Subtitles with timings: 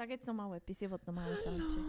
[0.00, 1.84] Sag jetzt nochmal etwas, ich will nochmal einen Soundcheck.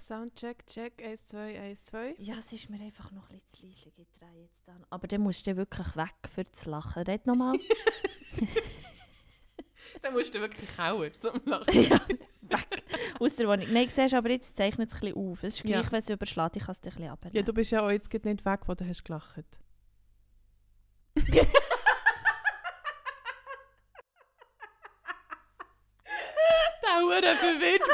[0.00, 2.14] Soundcheck, check, 1, 2, 1, 2.
[2.18, 4.86] Ja, es ist mir einfach noch ein bisschen zu leise, ich drehe jetzt dann.
[4.90, 7.02] Aber dann musst du wirklich weg für das Lachen.
[7.02, 7.58] Red nochmal.
[10.02, 11.82] Dann musst du wirklich kauern zum Lachen.
[11.82, 12.00] ja,
[12.42, 12.84] weg.
[13.18, 13.66] Aus der Wohnung.
[13.72, 15.42] Nein, siehst du, aber jetzt zeichnet es ein bisschen auf.
[15.42, 15.90] Es ist gleich, Ja.
[15.92, 17.36] wenn es überschlägt, ich kann es dir ein bisschen abnehmen.
[17.36, 19.44] Ja, du bist ja auch jetzt nicht weg, wo du hast gelacht.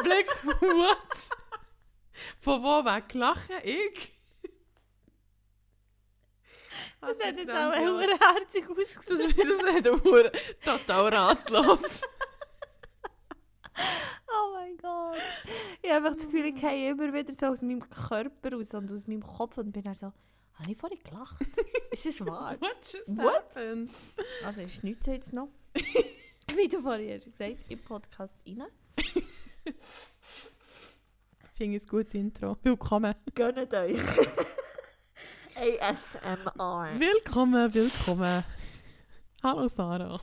[0.02, 0.28] Blick.
[0.60, 1.30] What?
[2.40, 3.56] Von wo weg lachen?
[3.62, 4.14] Ich?
[7.00, 8.20] das hat jetzt auch grandios.
[8.20, 9.30] herzig Das ausgesehen.
[9.30, 12.02] ist total ratlos.
[14.26, 15.18] Oh mein Gott.
[15.82, 18.90] Ich habe einfach das Gefühl, ich gehe immer wieder so aus meinem Körper raus und
[18.90, 20.06] aus meinem Kopf und bin dann so,
[20.54, 21.36] habe ich vorhin gelacht?
[21.92, 22.56] ist das wahr?
[22.60, 23.34] What just What?
[23.34, 23.90] happened?
[24.44, 25.48] Also ist nichts jetzt noch.
[26.54, 28.64] Wie du vorhin hast gesagt, im Podcast rein.
[31.54, 32.56] Finde ich ein gutes Intro.
[32.62, 33.14] Willkommen.
[33.34, 33.98] Gönnt euch.
[35.54, 37.00] ASMR.
[37.00, 38.44] Willkommen, willkommen.
[39.42, 40.20] Hallo Sarah.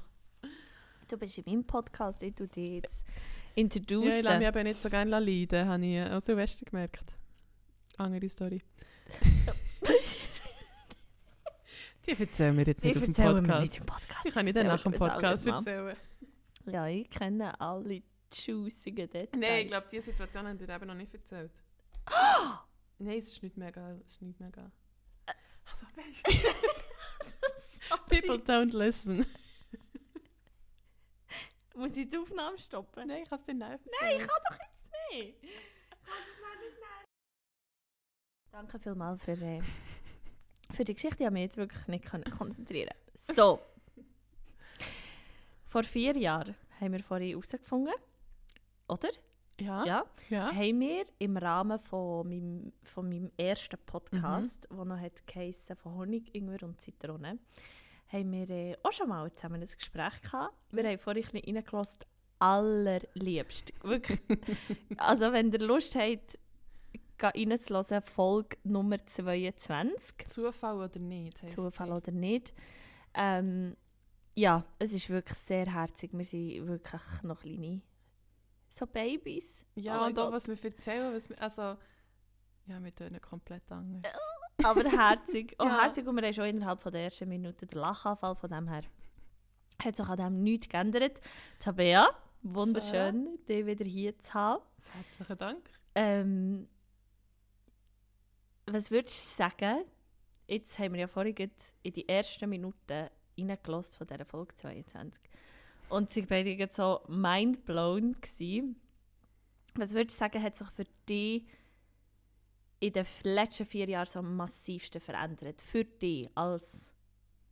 [1.08, 3.13] Du bist in meinem Podcast, ich tu dich jetzt Ja,
[3.55, 4.17] introducen.
[4.17, 7.13] ich lasse mich eben nicht so gerne leiden, habe ich an Silvester gemerkt.
[7.97, 8.61] Andere Story.
[12.07, 13.11] Die erzählen wir jetzt nicht auf dem
[13.61, 14.25] nicht im Podcast.
[14.25, 15.95] Die kann ich dann nach dem Podcast erzählen.
[16.66, 18.02] Ja, ich kenne alle
[18.36, 19.30] juicigen Details.
[19.33, 21.52] Nein, ich glaube, diese Situation haben wir eben noch nicht erzählt.
[22.97, 23.91] Nein, es ist nicht mega.
[24.05, 24.72] Es ist nicht mega.
[25.66, 29.25] Also, weißt du, People don't listen.
[31.75, 33.08] Muss ich die Aufnahme stoppen?
[33.08, 33.61] Nein, ich kann es dir nicht
[34.02, 35.36] Nein, ich kann doch jetzt nicht.
[38.52, 39.61] Danke vielmals für, äh,
[40.72, 41.17] für die Geschichte.
[41.19, 42.06] Ich habe mich jetzt wirklich nicht
[42.38, 43.59] konzentrieren So.
[45.66, 47.94] Vor vier Jahren haben wir vorhin herausgefunden,
[48.88, 49.09] oder?
[49.59, 49.86] Ja?
[49.86, 50.05] Ja.
[50.30, 50.53] Ja?
[50.53, 55.96] Haben wir im Rahmen von meinem, von meinem ersten Podcast, der noch hat geheissen, von
[55.96, 57.40] Honig, Ingwer und Zitrone,
[58.07, 60.53] haben wir äh, auch schon mal zusammen ein Gespräch gehabt.
[60.72, 62.00] Wir haben vorhin ein reingelassen,
[62.40, 63.73] allerliebst.
[63.84, 64.19] Wirklich.
[64.97, 66.38] also wenn ihr Lust habt,
[67.17, 70.28] geh reinzuhören, Folge Nummer 22.
[70.28, 71.50] Zufall oder nicht?
[71.50, 72.53] Zufall oder nicht.
[73.13, 73.75] Ähm,
[74.35, 76.12] ja, es ist wirklich sehr herzig.
[76.13, 77.81] Wir sind wirklich noch kleine
[78.75, 79.66] so Babys.
[79.75, 81.62] Oh Ja, mein und auch was wir erzählen, was wir, also,
[82.68, 84.03] ja, wir tun komplett anders.
[84.63, 85.56] Aber herzig.
[85.59, 85.84] Oh, Ja.
[85.84, 86.08] herzig.
[86.08, 88.84] Und wir haben schon innerhalb von der ersten Minute den Lachanfall von dem her.
[89.84, 91.19] Hat sich an dem nichts geändert.
[91.59, 92.09] Tabea,
[92.41, 94.64] wunderschön, dich wieder hier zu haben.
[94.94, 95.69] Herzlichen Dank.
[95.96, 96.68] Ähm,
[98.66, 99.85] was würdest du sagen?
[100.47, 101.35] Jetzt haben wir ja vorhin
[101.84, 105.22] in die ersten Minuten reingelassen von dieser Folge 22.
[105.90, 108.16] Und sie waren so mindblown.
[108.22, 108.75] Gewesen.
[109.75, 111.46] Was würdest du sagen, hat sich für dich
[112.79, 115.62] in den letzten vier Jahren so am massivsten verändert?
[115.62, 116.91] Für dich als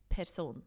[0.10, 0.64] Person?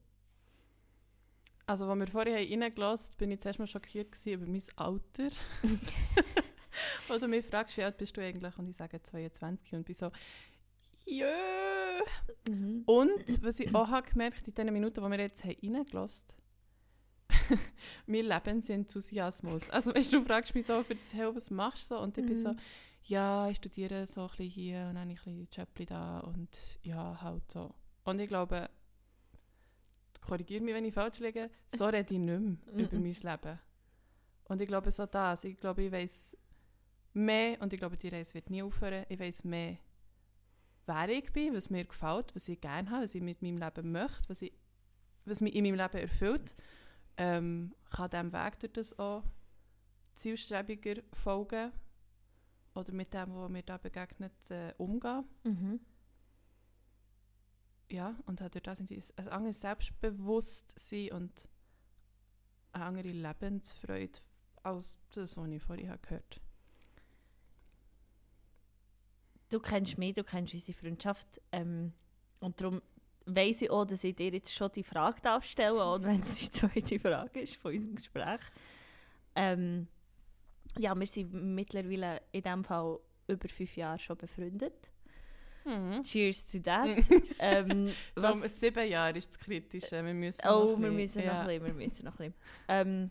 [1.66, 5.31] Also, als wir vorher reingelassen haben, bin ich zuerst mal schockiert über mein Alter.
[7.09, 8.56] Weil du mich fragst, wie alt bist du eigentlich?
[8.59, 10.12] Und ich sage 22 und bin so,
[11.06, 11.27] jö.
[12.48, 12.83] Mhm.
[12.87, 16.46] Und, was ich auch habe gemerkt in den Minuten, die wir jetzt reingelassen haben,
[18.07, 19.71] mein Lebensenthusiasmus.
[19.71, 22.01] Also, weißt du, fragst mich so, erzähl, was machst du so?
[22.03, 22.59] Und ich bin so, Mhm.
[23.05, 26.49] ja, ich studiere so ein bisschen hier und dann ein bisschen Jobli da und
[26.83, 27.75] ja, halt so.
[28.05, 28.69] Und ich glaube,
[30.21, 33.03] korrigiere mich, wenn ich falsch liege, so rede ich nicht mehr über Mhm.
[33.03, 33.59] mein Leben.
[34.45, 35.45] Und ich glaube, so das.
[35.45, 36.37] Ich glaube, ich weiß
[37.15, 39.05] mehr und ich glaube, die Reise wird nie aufhören.
[39.09, 39.77] Ich weiß mehr,
[40.87, 43.91] wer ich bin, was mir gefällt, was ich gerne habe, was ich mit meinem Leben
[43.93, 44.53] möchte, was, ich,
[45.25, 46.55] was mich in meinem Leben erfüllt.
[47.19, 49.22] Ähm, kann diesem Weg durch das auch
[50.15, 51.72] zielstrebiger folgen
[52.75, 55.25] oder mit dem, was mir da begegnet, äh, umgehen.
[55.44, 55.81] Mhm.
[57.91, 61.49] Ja, und hat durch das ein anderes Selbstbewusstsein und
[62.72, 64.18] eine andere Lebensfreude
[64.63, 66.41] als das, was ich habe gehört
[69.51, 71.41] du kennst mich, du kennst unsere Freundschaft.
[71.53, 71.92] Ähm,
[72.41, 72.83] und darum
[73.27, 76.39] weiss ich auch, dass ich dir jetzt schon die Frage darf stellen und wenn es
[76.39, 78.41] die zweite Frage ist von unserem Gespräch.
[79.34, 79.89] Ähm,
[80.78, 84.91] ja, wir sind mittlerweile in diesem Fall über fünf Jahre schon befreundet.
[85.65, 86.03] Mhm.
[86.03, 86.89] Cheers to that.
[87.41, 88.43] ähm, Was?
[88.43, 90.05] was, sieben Jahre ist das Kritische.
[90.05, 92.34] Wir müssen oh, noch wir müssen bisschen- noch bisschen, wir müssen noch ein bisschen.
[92.69, 93.11] Ähm,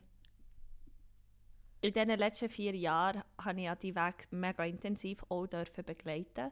[1.82, 6.50] in diesen letzten vier Jahren habe ich ja die Weg mega intensiv auch dürfen begleiten.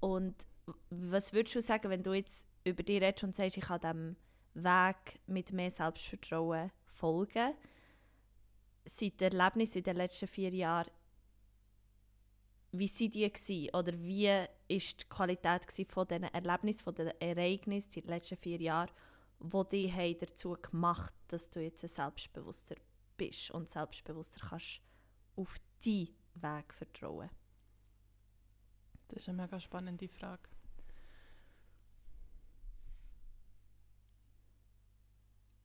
[0.00, 0.34] Und
[0.90, 4.16] was würdest du sagen, wenn du jetzt über dich redest und sagst, ich kann diesem
[4.54, 7.54] Weg mit mehr Selbstvertrauen folgen?
[8.84, 10.90] sind die Erlebnisse in den letzten vier Jahren,
[12.72, 13.74] wie sind die gewesen?
[13.74, 18.60] Oder wie war die Qualität von diesen Erlebnissen, von den Ereignissen in den letzten vier
[18.60, 18.90] Jahren,
[19.40, 22.76] die dich haben dazu gemacht dass du jetzt selbstbewusster
[23.16, 24.80] bist und selbstbewusster kannst
[25.36, 27.30] auf deinen Weg vertrauen?
[29.08, 30.48] Das ist eine mega spannende Frage.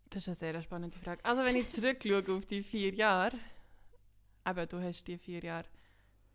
[0.09, 1.24] Das ist eine sehr spannende Frage.
[1.24, 3.38] Also wenn ich zurückschaue auf die vier Jahre,
[4.45, 5.68] eben du hast die vier Jahre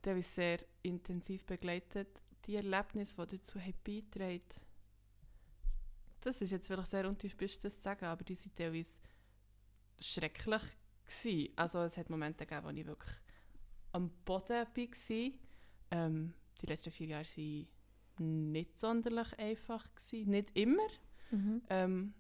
[0.05, 2.09] die sehr intensiv begleitet,
[2.47, 4.43] die Erlebnisse, die dazu beitragen
[6.23, 8.91] das ist jetzt vielleicht sehr untypisch, das zu sagen, aber die waren teilweise
[10.01, 10.63] schrecklich.
[11.05, 11.53] Gewesen.
[11.57, 13.13] Also es hat Momente gegeben, wo ich wirklich
[13.91, 15.33] am Boden war.
[15.91, 19.85] Ähm, die letzten vier Jahre waren nicht sonderlich einfach.
[19.95, 20.31] Gewesen.
[20.31, 20.87] Nicht immer.
[21.33, 21.63] Mhm.
[21.69, 22.15] Ähm,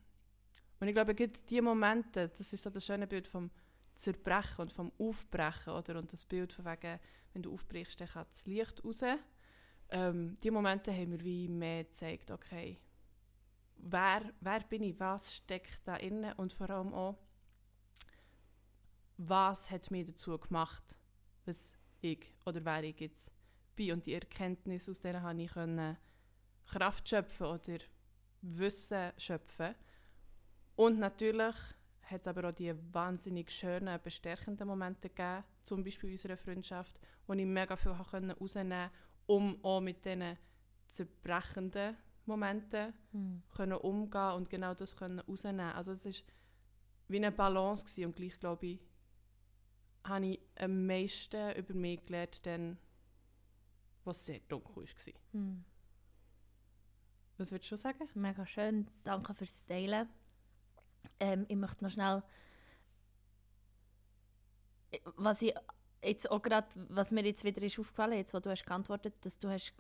[0.83, 3.53] und ich glaube, gibt diese Momente, das ist so das schöne Bild vom
[3.95, 5.97] Zerbrechen und vom Aufbrechen, oder?
[5.97, 6.99] Und das Bild von wegen,
[7.33, 9.01] wenn du aufbrichst, dann kommt das Licht raus.
[9.91, 12.81] Ähm, diese Momente haben mir wie mehr gezeigt, okay,
[13.77, 17.17] wer, wer bin ich, was steckt da inne und vor allem auch,
[19.19, 20.97] was hat mich dazu gemacht,
[21.45, 21.71] was
[22.01, 23.31] ich oder wer ich jetzt
[23.77, 23.93] bin.
[23.93, 25.53] Und die Erkenntnis, aus der habe ich
[26.67, 27.79] Kraft schöpfen oder
[28.41, 29.77] Wissen schöpfen.
[30.77, 31.55] Und natürlich
[32.03, 36.99] hat es aber auch die wahnsinnig schönen, bestärkenden Momente gegeben, zum Beispiel in unserer Freundschaft,
[37.27, 38.91] wo ich mega viel herausnehmen konnte,
[39.27, 40.37] um auch mit diesen
[40.89, 41.97] zerbrechenden
[42.27, 43.43] Momenten hm.
[43.55, 45.73] können umgehen und genau das können rausnehmen.
[45.73, 46.25] Also es ist
[47.09, 48.07] wie eine Balance gewesen.
[48.07, 48.81] und gleich glaube ich,
[50.05, 52.79] habe ich am meisten über mich gelernt, dann,
[54.05, 55.13] was sehr dunkel war.
[55.33, 55.65] Hm.
[57.39, 58.09] Was würdest du sagen?
[58.15, 60.09] Mega schön, danke fürs Teilen.
[61.21, 62.23] Ähm, ich möchte noch schnell,
[65.17, 65.55] was ich
[66.03, 69.39] jetzt auch gerade, was mir jetzt wieder ist aufgefallen, jetzt wo du hast geantwortet, dass
[69.39, 69.73] du hast,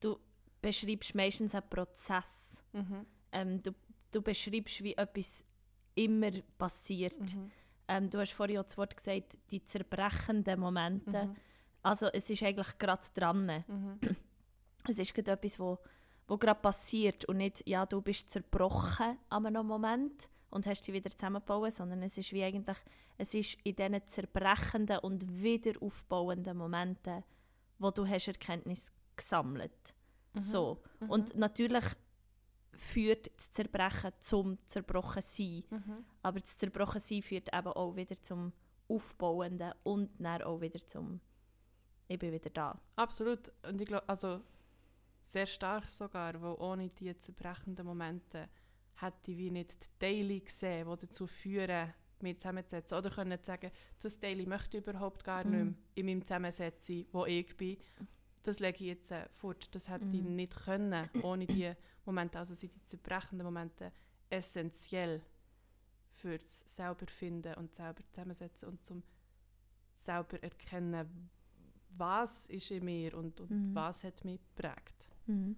[0.00, 0.18] du
[0.60, 2.56] beschreibst meistens einen Prozess.
[2.72, 3.06] Mhm.
[3.32, 3.72] Ähm, du,
[4.10, 5.44] du beschreibst, wie etwas
[5.94, 7.18] immer passiert.
[7.18, 7.50] Mhm.
[7.88, 11.26] Ähm, du hast vorhin auch das Wort gesagt, die zerbrechenden Momente.
[11.26, 11.36] Mhm.
[11.82, 13.64] Also es ist eigentlich gerade dran.
[13.66, 14.00] Mhm.
[14.88, 15.80] Es ist gerade etwas, wo,
[16.28, 20.94] wo gerade passiert und nicht, ja, du bist zerbrochen an einem Moment und hast dich
[20.94, 22.78] wieder zusammengebaut, sondern es ist wie eigentlich,
[23.18, 27.22] es ist in diesen zerbrechenden und wieder aufbauenden Momenten,
[27.78, 29.94] wo du hast Erkenntnis gesammelt
[30.36, 30.40] Mhm.
[30.40, 30.82] So.
[31.00, 31.10] Mhm.
[31.10, 31.84] Und natürlich
[32.72, 35.64] führt das Zerbrechen zum Zerbrochensein.
[35.70, 36.04] Mhm.
[36.22, 38.52] Aber das Zerbrochensein führt eben auch wieder zum
[38.88, 41.20] Aufbauenden und dann auch wieder zum
[42.06, 42.80] «Ich bin wieder da».
[42.94, 43.50] Absolut.
[43.68, 44.40] Und ich glaube, also
[45.24, 48.48] sehr stark sogar, weil ohne diese zerbrechenden Momente
[49.00, 52.96] hätte ich wie nicht die Teile gesehen, die dazu führen, mich zusammenzusetzen.
[52.96, 53.70] Oder können sagen,
[54.00, 55.76] das Teil möchte ich überhaupt gar nicht mehr mhm.
[55.94, 57.76] in meinem Zusammensetzen, wo ich bin
[58.46, 59.74] das lege ich jetzt äh, fort.
[59.74, 60.14] Das hätte mhm.
[60.14, 61.72] ich nicht können ohne die
[62.04, 62.38] Momente.
[62.38, 63.92] Also sind die zerbrechenden Momente
[64.30, 65.22] essentiell
[66.10, 69.02] fürs selber finden und selber zusammensetzen und zum
[69.96, 71.30] selber erkennen,
[71.90, 73.74] was ist in mir und, und mhm.
[73.74, 75.08] was hat mich geprägt.
[75.26, 75.56] Mhm.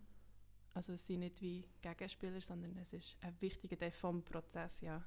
[0.74, 5.04] Also es sind nicht wie Gegenspieler, sondern es ist ein wichtiger Teil vom Prozess, ja.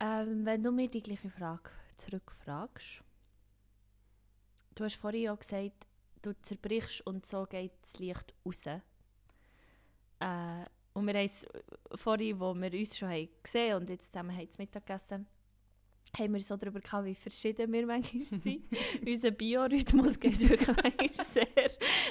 [0.00, 3.02] Ähm, wenn du mir die gleiche Frage zurückfragst,
[4.74, 5.86] du hast vorhin auch gesagt,
[6.22, 8.66] du zerbrichst und so geht das Licht raus.
[8.66, 8.80] Äh,
[10.94, 11.46] und wir haben es
[11.94, 15.26] vorhin, wo wir uns schon haben gesehen und jetzt zusammen haben Mittag gegessen,
[16.16, 18.64] haben wir so darüber gehabt, wie verschieden wir manchmal sind.
[19.06, 21.46] Unser Biorhythmus geht wirklich manchmal sehr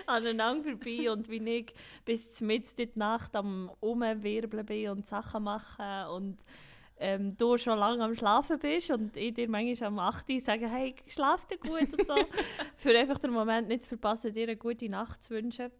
[0.07, 5.43] aneinander vorbei und wie ich bis mitten in die Nacht am Umwirbeln bin und Sachen
[5.43, 6.39] machen und
[7.01, 10.69] ähm, du schon lange am Schlafen bist und ich dir manchmal am 8 Uhr sage,
[10.69, 12.15] hey, schlaf dir gut und so.
[12.77, 15.71] für einfach den Moment nicht zu verpassen, dir eine gute Nacht zu wünschen.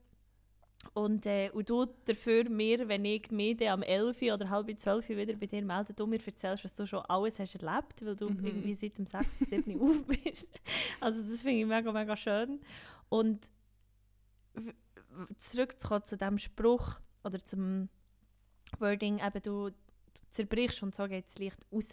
[0.94, 5.36] Und, äh, und du dafür mir, wenn ich mich am 11 oder halb 12 wieder
[5.36, 8.46] bei dir melde, du mir erzählst, was du schon alles hast erlebt, weil du mhm.
[8.46, 10.48] irgendwie seit dem 6, 7 auf bist.
[11.00, 12.60] Also das finde ich mega, mega schön.
[13.10, 13.50] Und
[15.38, 17.90] zurückzukommen zu diesem Spruch oder zum
[18.80, 19.76] Wording, eben du, du
[20.32, 21.92] zerbrichst und so geht das Licht raus.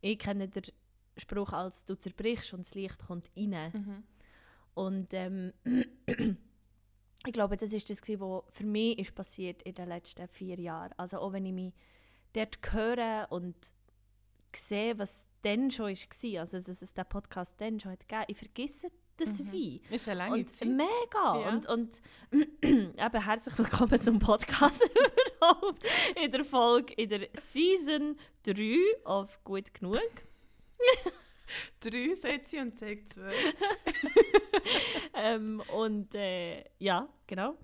[0.00, 0.64] Ich kenne den
[1.16, 3.72] Spruch als du zerbrichst und das Licht kommt rein.
[3.72, 4.02] Mhm.
[4.74, 5.52] Und ähm,
[7.26, 10.92] ich glaube, das ist das, was für mich ist passiert in den letzten vier Jahren.
[10.96, 11.72] Also auch wenn ich mich
[12.32, 13.54] dort höre und
[14.54, 18.36] sehe, was dann schon war, also dass es den Podcast dann schon hat gegeben, ich
[18.36, 19.52] vergesse das mhm.
[19.52, 19.82] wie.
[19.90, 20.68] Ist eine lange und Zeit.
[20.68, 20.88] Mega.
[21.14, 21.48] Ja.
[21.50, 22.00] Und, und
[22.62, 24.82] eben herzlich willkommen zum Podcast
[25.36, 25.84] überhaupt.
[26.22, 30.00] In der Folge, in der Season 3 auf Gut Genug.
[31.80, 33.30] Drei sagt sie und zeigt zwei.
[35.22, 37.54] ähm, und äh, ja, genau.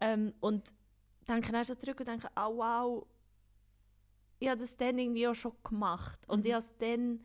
[0.00, 0.72] Ähm, und
[1.28, 3.06] denke dann so zurück und denke, oh wow,
[4.38, 6.18] ich habe das dann irgendwie auch schon gemacht.
[6.26, 6.46] Und Mhm.
[6.46, 7.20] ich habe es dann,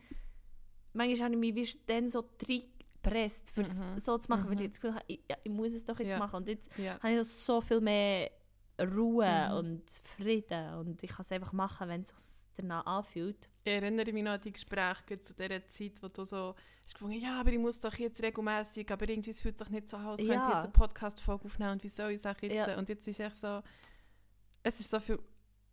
[0.92, 3.98] manchmal habe ich mich dann so reingepresst, für Mhm.
[3.98, 4.62] so zu machen, weil Mhm.
[4.62, 6.18] ich das Gefühl habe, ich, ja, ich muss es doch jetzt Ja.
[6.18, 6.36] machen.
[6.36, 6.98] Und jetzt Ja.
[7.00, 8.30] habe ich so viel mehr
[8.80, 9.56] Ruhe Mhm.
[9.58, 13.48] und Frieden und ich kann es einfach machen, wenn es sich danach anfühlt.
[13.64, 17.20] Ich erinnere mich noch an die Gespräche zu dieser Zeit, wo du so hast gefunden
[17.20, 20.06] ja, aber ich muss doch jetzt regelmäßig, aber irgendwie es fühlt sich nicht so an,
[20.08, 20.52] als könnte ich Ja.
[20.54, 22.54] jetzt eine Podcast-Folge aufnehmen und wie soll ich es jetzt?
[22.54, 22.78] Ja.
[22.78, 23.62] Und jetzt ist echt so,
[24.62, 25.18] es ist so viel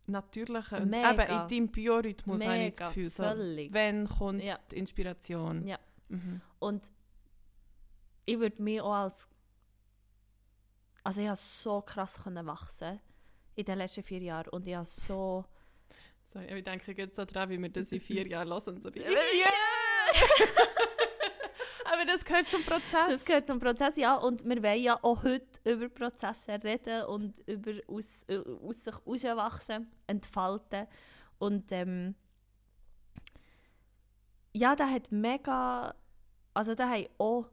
[0.06, 1.10] natürlicher und Mega.
[1.12, 3.72] eben in deinem Biorhythmus habe ich das Gefühl, so, völlig.
[3.72, 4.58] wenn kommt Ja.
[4.70, 5.66] die Inspiration.
[5.66, 5.78] Ja.
[6.08, 6.40] Mhm.
[6.60, 6.90] Und
[8.24, 9.28] ich würde mich auch als.
[11.02, 13.00] Also, ich habe so krass können wachsen
[13.54, 14.48] in den letzten vier Jahren.
[14.50, 15.44] Und ich habe so.
[16.32, 18.80] So, ich denke jetzt so dran, wie wir das in vier Jahren hören.
[18.80, 19.06] So wie, Ja!
[21.92, 23.08] aber das gehört zum Prozess.
[23.08, 24.16] Das gehört zum Prozess, ja.
[24.16, 28.24] Und wir wollen ja auch heute über Prozesse reden und über aus,
[28.62, 30.86] aus sich herauswachsen, entfalten.
[31.38, 32.14] Und ähm,
[34.52, 35.94] ja, da hat mega.
[36.54, 37.46] Also, da haben auch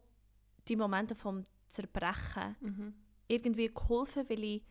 [0.67, 2.93] die Momente vom Zerbrechen Mhm.
[3.27, 4.63] irgendwie geholfen, weil ich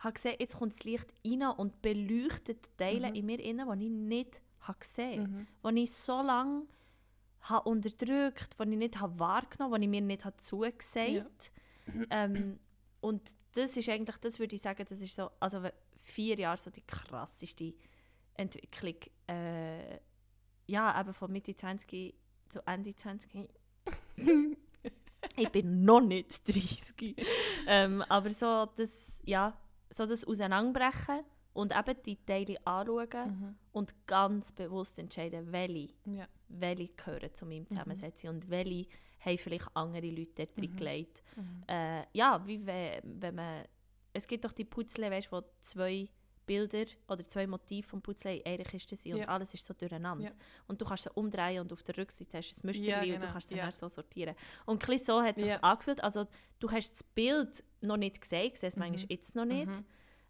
[0.00, 3.14] habe gesehen, jetzt kommt das Licht rein und beleuchtet Teile Mhm.
[3.14, 5.74] in mir inne, die ich nicht habe gesehen Mhm.
[5.76, 6.66] die ich so lange
[7.42, 11.50] habe unterdrückt, die ich nicht habe wahrgenommen, die ich mir nicht habe zugesagt.
[12.10, 12.58] Ähm,
[13.00, 15.62] und das ist eigentlich, das würde ich sagen, das ist so, also
[16.02, 17.74] vier Jahre so die krasseste
[18.34, 18.96] Entwicklung.
[19.26, 19.98] Äh,
[20.66, 22.14] ja, eben von Mitte 20
[22.48, 23.48] zu Ende 20.
[25.36, 27.16] ich bin noch nicht 30.
[27.66, 29.56] ähm, aber so das, ja,
[29.90, 31.20] so das Auseinanderbrechen
[31.52, 33.56] und eben die Teile anschauen Mhm.
[33.72, 36.28] und ganz bewusst entscheiden, welche, Ja.
[36.48, 37.50] welche gehören zu Mhm.
[37.50, 38.86] meinem Zusammensetzung und welche
[39.20, 40.62] haben vielleicht andere Leute dort Mhm.
[40.64, 41.22] reingelegt.
[41.36, 41.62] Mhm.
[41.66, 43.64] Äh, ja, wie we, wenn man...
[44.12, 46.08] Es gibt doch die Putzle, weißt, wo zwei
[46.46, 49.26] Bilder oder zwei Motive vom Putzle in einer Kiste sind und Ja.
[49.28, 50.24] alles ist so durcheinander.
[50.24, 50.30] Ja.
[50.66, 53.06] Und du kannst sie umdrehen und auf der Rückseite hast du ein Muster Ja, und
[53.08, 53.64] du genau, kannst sie ja.
[53.64, 54.34] dann so sortieren.
[54.66, 56.02] Und ein bisschen so hat es sich angefühlt.
[56.02, 56.26] Also
[56.58, 59.06] du hast das Bild noch nicht gesehen, ich sehe es manchmal Mhm.
[59.08, 59.66] jetzt noch nicht.
[59.68, 59.84] Mhm.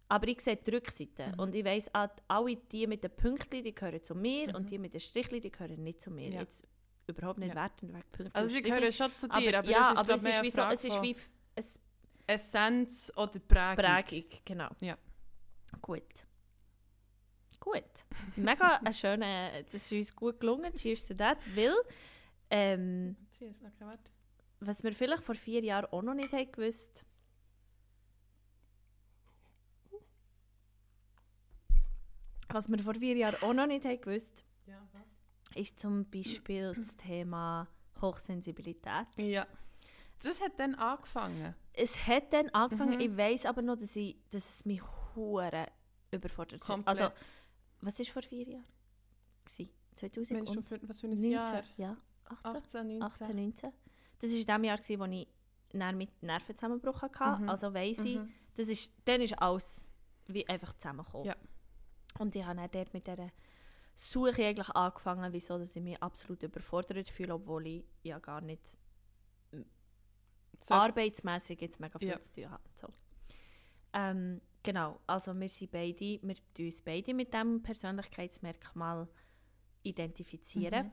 [0.09, 1.39] Aber ich sehe die Rückseite Mhm.
[1.39, 4.55] und ich weiss, ah, alle die mit den Pünktchen, die gehören zu mir Mhm.
[4.55, 6.29] und die mit den Strichchen, die gehören nicht zu mir.
[6.31, 6.67] Jetzt
[7.07, 7.55] überhaupt nicht Ja.
[7.55, 10.13] wertend wegen Pünktchen Also sie gehören schon zu dir, aber, aber, ja, es ist, aber
[10.15, 11.15] es ist wie so, es ist wie
[11.55, 11.79] es
[12.27, 13.75] Essenz oder Prägung.
[13.83, 14.69] Prägung, genau.
[14.79, 14.97] Ja.
[15.81, 16.03] Gut.
[17.59, 17.83] Gut.
[18.35, 21.75] Mega ein schöner, das ist uns gut gelungen, cheers to that, weil
[22.49, 24.11] ähm, Cheers, okay, warte.
[24.59, 27.05] was wir vielleicht vor vier Jahren auch noch nicht haben gewusst
[32.49, 34.81] was wir vor vier Jahren auch noch nicht haben gewusst Ja,
[35.55, 37.67] ist zum Beispiel das Thema
[38.01, 39.07] Hochsensibilität.
[39.17, 39.45] Ja.
[40.23, 41.55] Das hat dann angefangen.
[41.73, 42.99] Es hat dann angefangen, Mhm.
[43.01, 44.81] ich weiß aber noch, dass, ich, dass es mich
[45.15, 45.67] hure
[46.11, 46.67] überfordert hat.
[46.67, 47.01] Komplett.
[47.01, 47.13] Also,
[47.81, 48.65] was war vor vier Jahren?
[49.45, 49.69] Gewesen?
[49.95, 51.31] 2000 Meinst du, und für, was für ein 19?
[51.31, 51.63] Jahr?
[51.77, 53.03] Ja, 18, 18, 19?
[53.03, 53.73] 18, 19.
[54.19, 55.27] Das war in dem Jahr, gewesen, wo ich
[55.73, 57.41] dann mit Nervenzusammenbruch hatte.
[57.41, 57.49] Mhm.
[57.49, 58.31] Also weiss ich, Mhm.
[58.55, 59.89] das ist, dann ist alles
[60.27, 61.25] wie einfach zusammengekommen.
[61.27, 61.35] Ja.
[62.19, 63.29] Und ich habe dann dort mit dieser
[63.95, 68.77] Suche eigentlich angefangen, wieso dass ich mich absolut überfordert fühle, obwohl ich ja gar nicht
[70.61, 72.21] So, arbeitsmäßig jetzt mega viel Ja.
[72.21, 72.63] zu tun habe.
[72.79, 72.87] So.
[73.93, 79.07] Ähm, genau, also wir sind beide, wir tun uns beide mit diesem Persönlichkeitsmerkmal
[79.83, 80.91] identifizieren Mhm.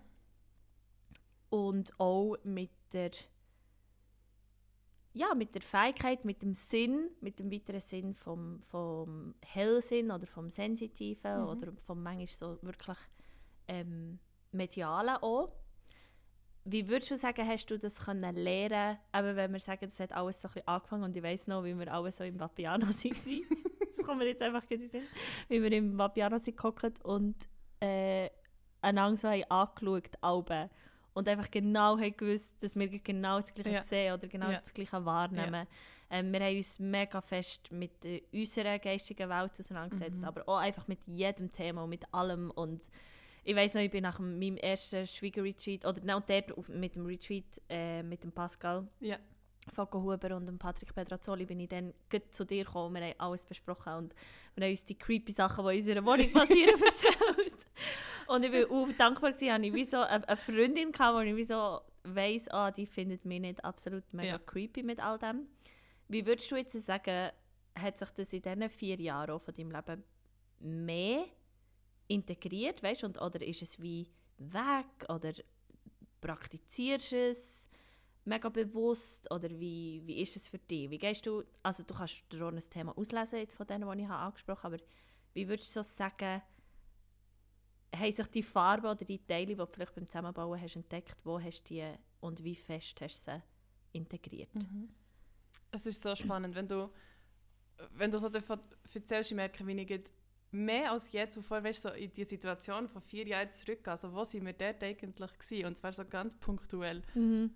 [1.50, 3.10] und auch mit der
[5.14, 10.26] ja, mit der Fähigkeit, mit dem Sinn, mit dem weiteren Sinn vom, vom Hellsinn oder
[10.26, 11.48] vom Sensitiven Mhm.
[11.48, 12.98] oder vom manchmal so wirklich
[13.66, 14.20] ähm,
[14.52, 15.52] Medialen auch.
[16.70, 20.12] Wie würdest du sagen, hast du das können lernen, aber wenn wir sagen, das hat
[20.12, 22.86] alles so ein bisschen angefangen und ich weiss noch, wie wir alle so im Vapiano
[22.86, 23.46] waren.
[23.96, 25.02] das kommt mir jetzt einfach den Sinn.
[25.48, 27.36] Wie wir im Vapiano gehockt und
[27.80, 28.28] äh,
[28.82, 30.68] einander so haben angeschaut, Alben.
[31.14, 33.82] Und einfach genau haben gewusst, dass wir genau das Gleiche Ja.
[33.82, 34.60] sehen oder genau Ja.
[34.60, 35.66] das Gleiche wahrnehmen.
[36.10, 40.24] Ähm, wir haben uns mega fest mit äh, unserer geistigen Welt auseinandergesetzt, Mhm.
[40.24, 42.50] aber auch einfach mit jedem Thema und mit allem.
[42.52, 42.82] Und
[43.48, 47.06] ich weiß noch, ich bin nach meinem ersten Schwiegerretreat, oder genau dort auf, mit dem
[47.06, 49.16] Retreat äh, mit dem Pascal Ja.
[49.72, 52.94] Focco Huber und dem Patrick Pedrazzoli bin ich dann gut zu dir gekommen.
[52.96, 54.14] Wir haben alles besprochen und
[54.54, 57.66] wir haben uns die creepy Sachen, die in unserer Wohnung passieren, erzählt.
[58.26, 61.34] Und ich bin auch dankbar gewesen, habe ich wie so eine, Freundin gehabt, wo ich
[61.34, 64.38] wie so weiss, ah, die findet mich nicht absolut mega Ja.
[64.38, 65.46] creepy mit all dem.
[66.08, 67.30] Wie würdest du jetzt sagen,
[67.74, 70.04] hat sich das in diesen vier Jahren von deinem Leben
[70.60, 71.24] mehr
[72.08, 75.32] integriert, weißt und oder ist es wie weg oder
[76.20, 77.68] praktizierst es
[78.24, 80.90] mega bewusst oder wie, wie ist es für dich?
[80.90, 84.08] Wie gehst du, also du kannst auch ein Thema auslesen jetzt von denen, die ich
[84.08, 84.84] angesprochen habe, aber
[85.34, 86.42] wie würdest du so sagen,
[87.94, 91.40] haben sich die Farben oder die Teile, die du vielleicht beim Zusammenbauen hast entdeckt, wo
[91.40, 93.42] hast du die und wie fest hast du sie
[93.92, 94.54] integriert?
[94.54, 94.88] Mhm.
[95.70, 96.90] Es ist so spannend, wenn du,
[97.92, 98.60] wenn du so davon
[98.92, 100.02] erzählst, ich merke, wie ich
[100.50, 104.24] mehr als je zuvor, weißt, so in die Situation von vier Jahren zurück, also wo
[104.24, 105.66] sind wir dort eigentlich gewesen?
[105.66, 107.02] Und zwar so ganz punktuell.
[107.14, 107.54] Mhm.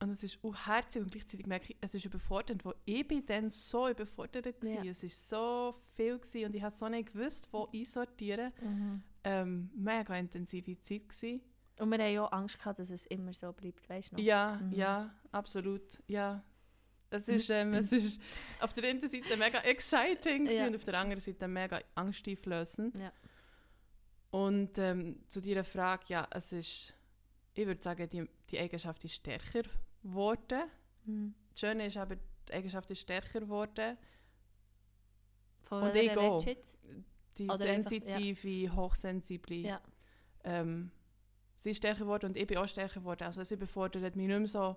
[0.00, 3.24] Und es ist auch herzig und gleichzeitig merke ich, es ist überfordernd, wo ich bin
[3.24, 4.68] dann so überfordert war.
[4.84, 4.90] Ja.
[4.90, 8.52] Es ist so viel gewesen und ich habe so nicht gewusst, wo einsortieren.
[8.60, 9.02] Mhm.
[9.22, 11.40] Ähm, mega intensive Zeit gewesen.
[11.78, 14.22] Und wir haben ja auch Angst gehabt, dass es immer so bleibt, weißt du noch?
[14.22, 14.72] Ja, Mhm.
[14.72, 16.42] ja, absolut, ja.
[17.12, 18.20] Es ist, ähm, es ist
[18.60, 20.66] auf der einen Seite mega exciting Ja.
[20.66, 22.96] und auf der anderen Seite mega angsteinflößend.
[22.96, 23.12] Ja.
[24.30, 26.94] Und ähm, zu deiner Frage, ja, es ist,
[27.54, 29.62] ich würde sagen, die, die Eigenschaft ist stärker
[30.02, 30.62] geworden.
[31.04, 31.34] Mhm.
[31.50, 32.16] Das Schöne ist aber,
[32.48, 33.98] die Eigenschaft ist stärker geworden.
[35.60, 36.44] Von Und ich auch.
[36.44, 36.78] jetzt?
[37.38, 39.56] Die Oder sensitive, hochsensible.
[39.56, 39.80] Ja.
[40.44, 40.90] Ähm,
[41.56, 43.24] sie ist stärker geworden und ich bin auch stärker geworden.
[43.24, 44.76] Also sie befordert mich nicht mehr so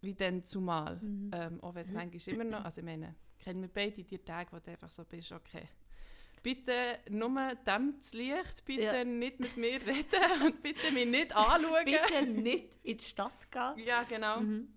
[0.00, 0.96] wie dann zumal.
[0.96, 1.30] Mhm.
[1.34, 4.52] Ähm, auch wenn es manchmal immer noch, also ich meine, kennen wir beide die Tage,
[4.52, 5.68] wo du einfach so bist, okay.
[6.42, 7.30] Bitte nur
[7.66, 9.04] dämmt Licht, bitte Ja.
[9.04, 11.84] nicht mit mir reden und bitte mich nicht anschauen.
[11.84, 13.78] Bitte nicht in die Stadt gehen.
[13.84, 14.40] Ja, genau.
[14.40, 14.68] Mhm.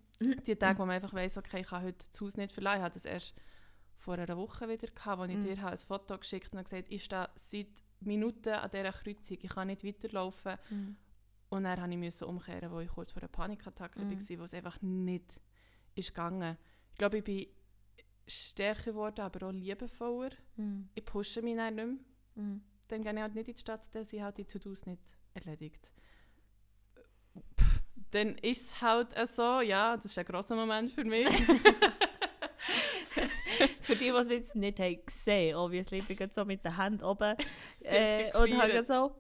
[0.46, 2.78] Die Tage, wo man einfach weiss, okay, ich kann heute das Haus nicht verlassen.
[2.80, 3.36] Ich hatte das erst
[3.98, 5.44] vor einer Woche wieder, gehabt, wo ich Mhm.
[5.44, 7.68] dir habe ein Foto geschickt habe und gesagt ich stehe seit
[8.00, 10.58] Minuten an dieser Kreuzung, ich kann nicht weiterlaufen.
[10.72, 10.96] Mhm.
[11.52, 14.30] Und dann musste ich umkehren, wo ich kurz vor einer Panikattacke Mhm.
[14.30, 15.26] war, wo es einfach nicht
[15.96, 16.58] ist gegangen.
[16.94, 17.48] Ich glaube, ich bin
[18.26, 20.32] stärker geworden, aber auch liebevoller.
[20.56, 20.90] Mhm.
[20.96, 21.96] Ich pushe mich dann nicht mehr.
[22.36, 22.62] Mhm.
[22.88, 25.02] Dann gehe ich halt nicht in die Stadt, dann sind halt die To-Dos nicht
[25.34, 25.92] erledigt.
[27.60, 27.82] Pff,
[28.12, 31.28] dann ist es halt so, ja, das ist ein grosser Moment für mich.
[33.82, 36.78] Für die, die es jetzt nicht haben gesehen haben, obviously, ich bin so mit den
[36.78, 37.36] Händen oben
[37.82, 39.16] äh, und habe so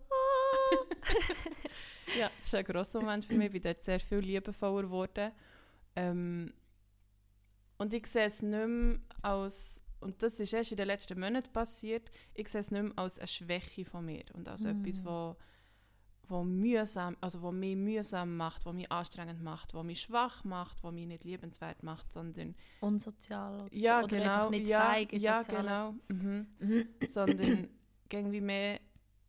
[2.17, 3.47] ja, das ist ein grosser Moment für mich.
[3.47, 5.31] Ich bin dort sehr viel liebevoller geworden.
[5.95, 6.53] Ähm,
[7.77, 11.51] und ich sehe es nicht mehr als, und das ist erst in den letzten Monaten
[11.51, 14.67] passiert, ich sehe es nicht mehr als eine Schwäche von mir und als Mm.
[14.67, 15.35] etwas, wo,
[16.27, 20.83] wo mühsam, also wo mich mühsam macht, wo mich anstrengend macht, wo mich schwach macht,
[20.83, 25.19] wo mich nicht liebenswert macht, sondern unsozial oder, ja, oder genau, einfach nicht ja, in
[25.19, 26.45] ja, sozialen- genau.
[26.59, 26.87] Mhm.
[27.07, 27.67] sondern
[28.11, 28.79] irgendwie mehr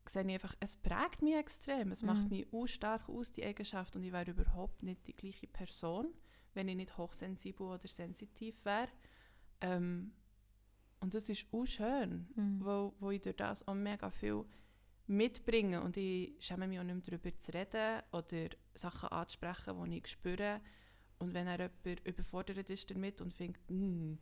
[0.08, 1.92] sehe ich einfach, es prägt mich extrem.
[1.92, 2.28] Es macht Mhm.
[2.36, 3.94] mich auch stark aus, die Eigenschaft.
[3.96, 6.12] Und ich wäre überhaupt nicht die gleiche Person,
[6.54, 8.88] wenn ich nicht hochsensibel oder sensitiv wäre.
[9.60, 10.12] Ähm,
[11.00, 12.64] und das ist auch schön, Mhm.
[12.64, 14.44] wo, wo ich durch das auch mega viel
[15.06, 15.80] mitbringe.
[15.82, 20.06] Und ich schäme mich auch nicht mehr darüber zu reden oder Sachen anzusprechen, die ich
[20.08, 20.60] spüre.
[21.18, 24.18] Und wenn er jemand überfordert ist damit und denkt, «Hm,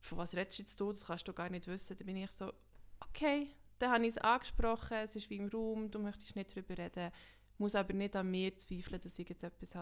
[0.00, 2.52] von was redest du jetzt das kannst du gar nicht wissen, dann bin ich so,
[3.00, 6.78] okay, dann habe ich es angesprochen, es ist wie im Raum, du möchtest nicht darüber
[6.78, 7.10] reden,
[7.58, 9.74] muss aber nicht an mir zweifeln, dass ich jetzt etwas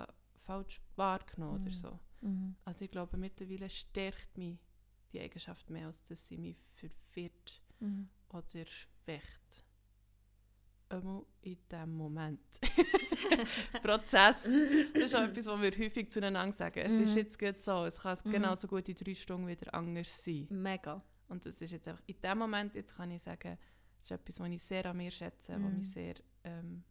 [0.44, 1.76] falsch wahrgenommen oder Mhm.
[1.76, 1.98] so.
[2.22, 2.56] Mhm.
[2.64, 4.58] Also ich glaube, mittlerweile stärkt mich
[5.12, 8.08] die Eigenschaft mehr, als dass sie mich verwirrt Mhm.
[8.30, 9.64] oder schwächt.
[10.90, 12.40] Einmal in diesem Moment.
[13.82, 14.44] Prozess.
[14.94, 16.80] Das ist auch etwas, was wir häufig zueinander sagen.
[16.80, 17.18] Es ist Mhm.
[17.18, 17.84] jetzt gut so.
[17.84, 18.30] Es kann Mhm.
[18.30, 20.46] genauso gut in drei Stunden wieder anders sein.
[20.50, 21.02] Mega.
[21.28, 23.58] Und das ist jetzt einfach, in dem Moment jetzt kann ich sagen,
[23.98, 25.78] das ist etwas, was ich sehr an mir schätze, was Mhm.
[25.78, 26.84] mich sehr ähm,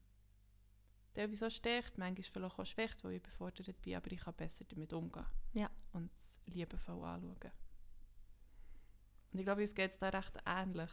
[1.13, 4.65] teilweise auch stärkt, manchmal vielleicht auch schwächt, weil ich überfordert bin, aber ich kann besser
[4.65, 5.25] damit umgehen.
[5.53, 5.69] Ja.
[5.93, 7.51] Und es liebevoll anschauen.
[9.31, 10.89] Und ich glaube, uns geht es da recht ähnlich.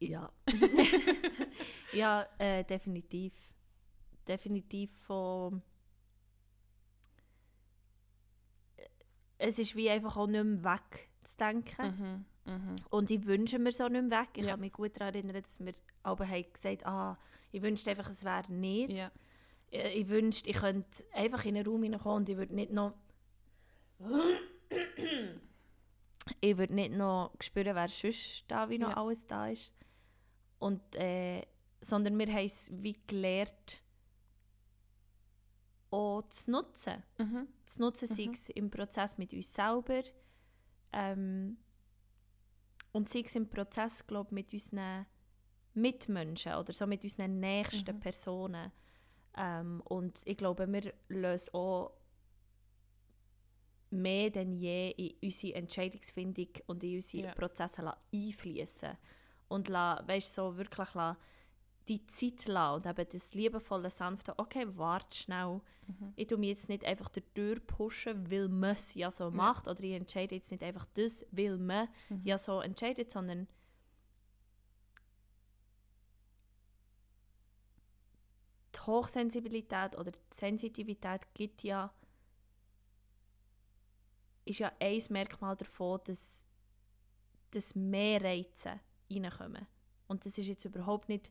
[0.00, 0.32] Ja.
[1.92, 3.32] ja, äh, definitiv.
[4.26, 5.62] Definitiv von.
[9.38, 11.86] Es ist wie einfach auch nicht mehr wegzudenken.
[11.98, 12.24] Mhm.
[12.48, 12.76] Mhm.
[12.90, 14.30] Und ich wünsche mir so nicht mehr weg.
[14.34, 14.50] Ich Ja.
[14.52, 17.16] kann mich gut daran erinnern, dass wir aber haben gesagt ah,
[17.52, 18.90] ich wünschte einfach, es wäre nicht.
[18.92, 19.10] Ja.
[19.70, 22.94] Äh, Ich wünschte, ich könnte einfach in einen Raum hineinkommen und ich würde nicht noch...
[26.40, 28.96] ich würde nicht noch spüren, wer sonst da wie noch Ja.
[28.96, 29.72] alles da ist.
[30.58, 31.42] Und, äh,
[31.80, 33.82] sondern wir haben es wie gelernt,
[35.90, 37.02] auch zu nutzen.
[37.18, 37.48] Mhm.
[37.64, 38.32] Zu nutzen, sei Mhm.
[38.32, 40.02] es im Prozess mit uns selber
[40.92, 41.56] ähm,
[42.98, 45.06] und sei es im Prozess, glaube mit unseren
[45.74, 48.00] Mitmenschen oder so mit unseren nächsten Mhm.
[48.00, 48.72] Personen.
[49.36, 51.92] Ähm, und ich glaube, wir lösen auch
[53.90, 57.32] mehr denn je in unsere Entscheidungsfindung und in unsere Ja.
[57.34, 58.96] Prozesse einfließen
[59.48, 61.16] und la, weißt, so wirklich la,
[61.88, 65.60] die Zeit lassen und eben das liebevolle, sanfte, okay, warte schnell.
[65.86, 66.12] Mhm.
[66.16, 69.66] Ich tue mich jetzt nicht einfach durch pushen, weil man es ja so macht.
[69.68, 72.22] Oder ich entscheide jetzt nicht einfach das, weil man Mhm.
[72.24, 73.48] ja so entscheidet, sondern
[78.74, 81.92] die Hochsensibilität oder die Sensitivität gibt ja
[84.44, 86.46] ist ja ein Merkmal davon, dass,
[87.50, 89.66] dass mehr Reize reinkommen.
[90.06, 91.30] Und das ist jetzt überhaupt nicht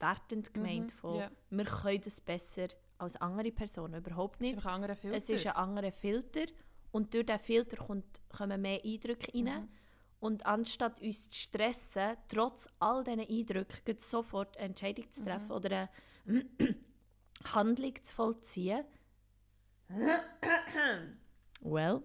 [0.00, 1.30] wertend gemeint Mhm, von ja.
[1.50, 4.66] wir können das besser als andere Personen, überhaupt Es ist nicht.
[4.66, 5.16] ein Filter.
[5.16, 6.46] Es ist ein anderer Filter
[6.92, 9.44] und durch diesen Filter kommt, kommen mehr Eindrücke rein.
[9.44, 9.68] Mhm.
[10.20, 15.88] Und anstatt uns zu stressen, trotz all diesen Eindrücken, sofort eine Entscheidung zu treffen oder
[16.26, 16.46] eine
[17.52, 18.84] Handlung zu vollziehen,
[21.60, 22.02] well,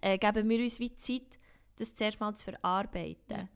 [0.00, 1.38] äh, geben wir uns wie Zeit,
[1.76, 3.48] das zuerst mal zu verarbeiten.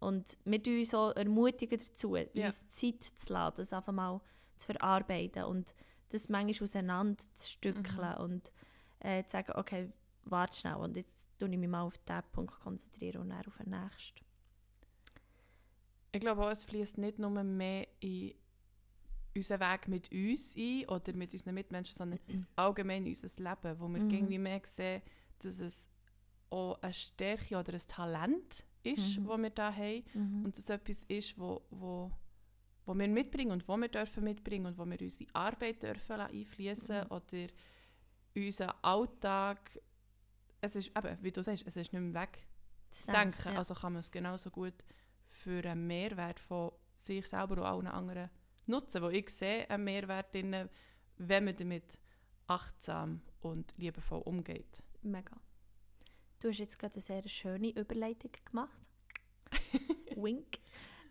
[0.00, 2.46] Und wir tun uns auch ermutigen dazu, Ja.
[2.46, 4.20] uns Zeit zu lassen, das einfach mal
[4.56, 5.74] zu verarbeiten und
[6.08, 8.22] das manchmal auseinander zu stückeln Mhm.
[8.24, 8.52] und
[9.00, 9.92] äh, zu sagen, okay,
[10.24, 13.56] warte schnell und jetzt tue ich mich mal auf diesen Punkt konzentrieren und dann auf
[13.56, 14.20] den nächsten.
[16.12, 18.34] Ich glaube auch, es fließt nicht nur mehr in
[19.36, 22.18] unseren Weg mit uns ein oder mit unseren Mitmenschen, sondern
[22.56, 24.10] allgemein in unser Leben, wo wir Mhm.
[24.10, 25.02] irgendwie mehr sehen,
[25.38, 25.86] dass es
[26.50, 29.26] auch eine Stärke oder ein Talent ist, Mhm.
[29.26, 32.10] das wir da haben und dass etwas ist, wo, wo,
[32.86, 37.04] wo wir mitbringen und wo wir dürfen mitbringen und wo wir unsere Arbeit dürfen einfließen
[37.04, 37.10] Mhm.
[37.10, 37.46] oder
[38.36, 39.78] unseren Alltag.
[40.60, 42.46] Es ist, eben, wie du sagst, es ist nicht mehr weg
[42.90, 43.52] zu denken.
[43.52, 43.58] ja.
[43.58, 44.74] Also kann man es genauso gut
[45.28, 48.30] für einen Mehrwert von sich selber und allen anderen
[48.66, 49.02] nutzen.
[49.02, 50.68] Wo ich sehe einen Mehrwert drin,
[51.16, 51.98] wenn man damit
[52.46, 54.82] achtsam und liebevoll umgeht.
[55.02, 55.36] Mega.
[56.40, 58.78] Du hast jetzt gerade eine sehr schöne Überleitung gemacht.
[60.16, 60.58] Wink.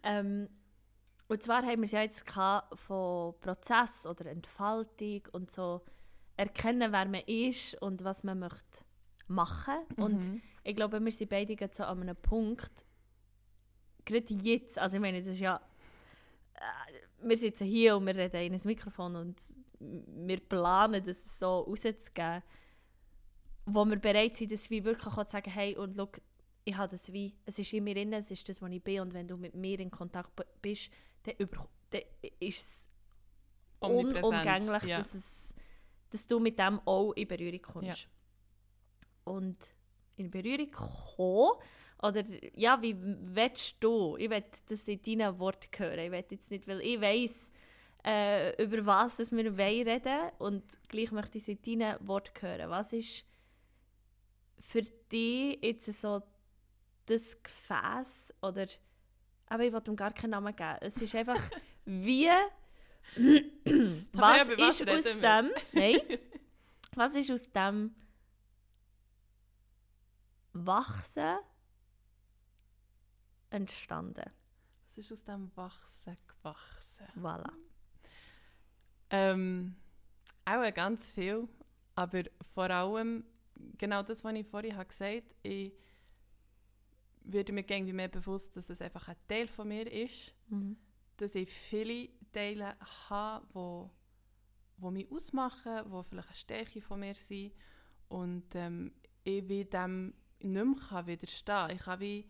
[0.04, 0.50] Ähm,
[1.28, 2.24] und zwar haben wir es ja jetzt
[2.74, 5.82] von Prozess oder Entfaltung und so
[6.38, 8.80] erkennen, wer man ist und was man möchte
[9.28, 9.76] machen.
[9.98, 10.42] Und Mhm.
[10.64, 12.86] ich glaube, wir sind beide gerade so an einem Punkt,
[14.06, 15.62] gerade jetzt, also ich meine, das ist ja,
[16.56, 19.40] äh, wir sitzen hier und wir reden in ein Mikrofon und
[19.80, 22.42] wir planen, das so rauszugeben,
[23.66, 26.10] wo wir bereit sind, das wie wirklich auch zu sagen, hey, und schau,
[26.66, 29.02] ich habe das wie, es ist in mir drin, es ist das, was ich bin
[29.02, 30.92] und wenn du mit mir in Kontakt bist,
[31.24, 32.02] dann, über, dann
[32.40, 32.88] ist es
[33.80, 34.98] unumgänglich, ja.
[35.00, 35.54] dass, es,
[36.10, 38.08] dass du mit dem auch in Berührung kommst.
[39.24, 39.58] Und
[40.16, 41.60] in Berührung kommen,
[42.02, 42.24] oder
[42.56, 44.16] ja, wie willst du?
[44.18, 46.00] Ich will das in deinen Worten hören.
[46.00, 47.52] Ich will jetzt nicht, weil ich weiss,
[48.06, 52.42] äh, über was dass wir wollen reden und gleich möchte ich es in deinen Worten
[52.42, 52.70] hören.
[52.70, 53.26] Was ist
[54.60, 56.22] für dich jetzt so
[57.06, 58.68] das Gefäß oder
[59.48, 60.78] aber ich will ihm gar keinen Namen geben.
[60.82, 61.42] Es ist einfach
[61.86, 62.28] wie
[64.14, 66.00] was was ist aus dem nein
[66.96, 67.96] was ist aus dem
[70.54, 71.40] Wachsen
[73.50, 74.30] entstanden.
[74.90, 77.08] Es ist aus dem Wachsen gewachsen.
[77.16, 77.52] Voilà.
[79.10, 79.76] Ähm,
[80.46, 81.48] auch ganz viel,
[81.96, 83.24] aber vor allem
[83.78, 85.74] genau das, was ich vorhin habe gesagt habe, ich
[87.24, 90.78] werde mir irgendwie mehr bewusst, dass es einfach ein Teil von mir ist, Mhm.
[91.18, 92.76] dass ich viele Teile
[93.10, 93.92] habe, wo,
[94.78, 97.54] wo mich ausmachen, wo vielleicht eine Stärke von mir sind
[98.08, 98.94] und ähm,
[99.24, 101.72] ich wie dem nicht mehr kann widerstehen.
[101.72, 102.26] Ich kann wie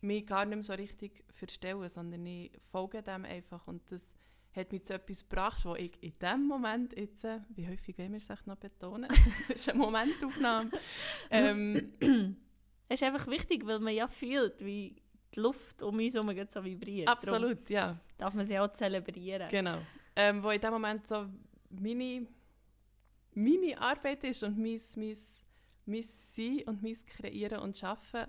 [0.00, 4.12] mich gar nicht mehr so richtig verstellen, sondern ich folge dem einfach und das
[4.56, 8.12] hat mich zu etwas gebracht, wo ich in dem Moment jetzt, äh, wie häufig wollen
[8.12, 9.08] wir es noch betonen,
[9.48, 10.70] das ist eine Momentaufnahme,
[11.30, 11.92] ähm,
[12.88, 14.94] Es ist einfach wichtig, weil man ja fühlt, wie
[15.34, 17.08] die Luft um uns herum so vibriert.
[17.08, 17.98] Darum absolut, ja.
[18.18, 19.48] darf man sie auch zelebrieren.
[19.50, 19.78] Genau.
[20.16, 21.26] Ähm, wo in dem Moment so
[21.70, 22.26] meine,
[23.34, 25.16] meine Arbeit ist und mein, mein,
[25.86, 28.26] mein Sein und mein Kreieren und Schaffen.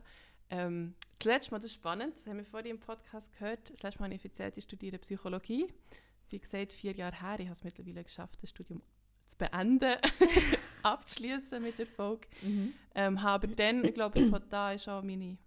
[0.50, 3.84] Ähm, das letzte Mal, das ist spannend, das haben wir vorhin im Podcast gehört, das
[3.84, 5.68] letzte Mal habe ich erzählt, ich studiere Psychologie.
[6.30, 8.82] Wie gesagt, vier Jahre her, ich habe es mittlerweile geschafft, das Studium
[9.28, 9.96] zu beenden,
[10.84, 12.28] abzuschließen mit Erfolg.
[12.42, 12.74] Mhm.
[12.94, 15.38] Ähm, habe aber dann, ich glaube, von da ist auch meine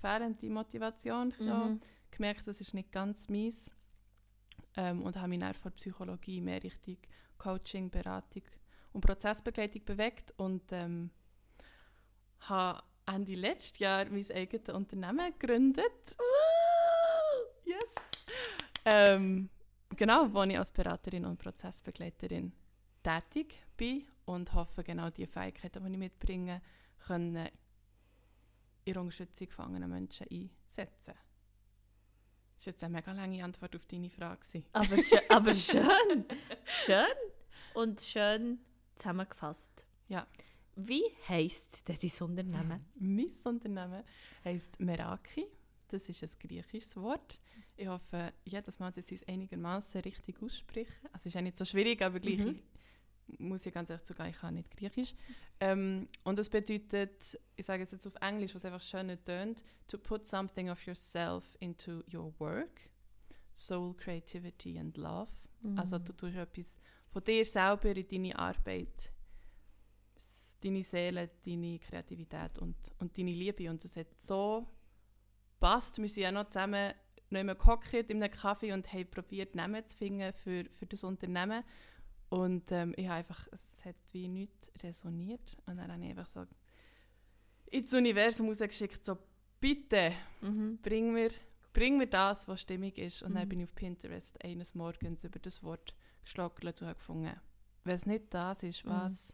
[0.00, 1.80] fehlende Motivation gekommen Mhm.
[2.10, 3.70] gemerkt, das ist nicht ganz meins.
[4.76, 6.98] Ähm, und habe mich dann von Psychologie mehr Richtung
[7.38, 8.42] Coaching, Beratung
[8.92, 11.10] und Prozessbegleitung bewegt und ähm,
[12.40, 16.16] habe Ende letztes Jahr mein eigenes Unternehmen gegründet.
[17.64, 17.94] Yes!
[18.84, 19.48] Ähm,
[19.90, 22.52] genau, wo ich als Beraterin und Prozessbegleiterin
[23.02, 26.60] tätig bin und hoffe, genau die Fähigkeiten, die ich mitbringe,
[27.06, 27.48] können
[28.84, 31.14] in der Unterstützung anderen Menschen einsetzen.
[32.56, 34.64] Das ist jetzt eine mega lange Antwort auf deine Frage.
[34.72, 36.24] Aber, schön, aber schön.
[36.64, 37.04] Schön
[37.74, 38.58] und schön
[38.96, 39.84] zusammengefasst.
[40.08, 40.26] Ja.
[40.74, 42.84] Wie heisst denn dein Unternehmen?
[42.96, 44.04] Mein Unternehmen
[44.44, 45.46] heisst Meraki.
[45.88, 47.38] Das ist ein griechisches Wort.
[47.76, 50.92] Ich hoffe jedes Mal, dass ich es einigermaßen richtig ausspreche.
[51.12, 52.60] Also es ist ja nicht so schwierig, aber gleich Mhm.
[53.38, 55.14] muss ich ganz ehrlich zugeben, ich kann nicht Griechisch.
[55.60, 59.98] Ähm, und das bedeutet, ich sage es jetzt auf Englisch, was einfach schön tönt, to
[59.98, 62.88] put something of yourself into your work,
[63.54, 65.30] soul, creativity and love.
[65.62, 65.78] Mhm.
[65.78, 69.10] Also du tust etwas von dir selber in deine Arbeit,
[70.62, 73.70] deine Seele, deine Kreativität und, und deine Liebe.
[73.70, 74.66] Und das hat so
[75.60, 75.98] passt.
[75.98, 76.92] Wir sind ja noch zusammen
[77.30, 81.02] noch immer gehockt in einem Kaffee und haben probiert, Namen zu finden für, für das
[81.02, 81.64] Unternehmen.
[82.28, 85.56] Und ähm, ich habe einfach, es hat wie nichts resoniert.
[85.66, 86.46] Und dann habe ich einfach so
[87.70, 89.18] ins Universum rausgeschickt, so
[89.60, 90.78] bitte, Mhm.
[90.82, 91.30] bring mir,
[91.72, 93.22] bring mir das, was stimmig ist.
[93.22, 93.48] Und dann Mhm.
[93.48, 97.40] bin ich auf Pinterest eines Morgens über das Wort geschlackelt und habe gefunden,
[97.84, 98.90] wenn es nicht das ist, Mhm.
[98.90, 99.32] was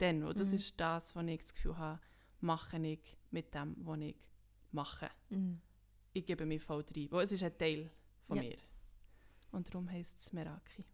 [0.00, 0.22] denn?
[0.24, 0.56] Und das Mhm.
[0.56, 2.00] ist das, was ich das Gefühl habe,
[2.40, 4.16] mache ich mit dem, was ich
[4.72, 5.10] mache.
[5.30, 5.60] Mhm.
[6.12, 7.08] Ich gebe mich voll rein.
[7.10, 7.90] Weil es ist ein Teil
[8.26, 8.42] von Ja.
[8.42, 8.58] mir.
[9.50, 10.84] Und darum heisst es Meraki.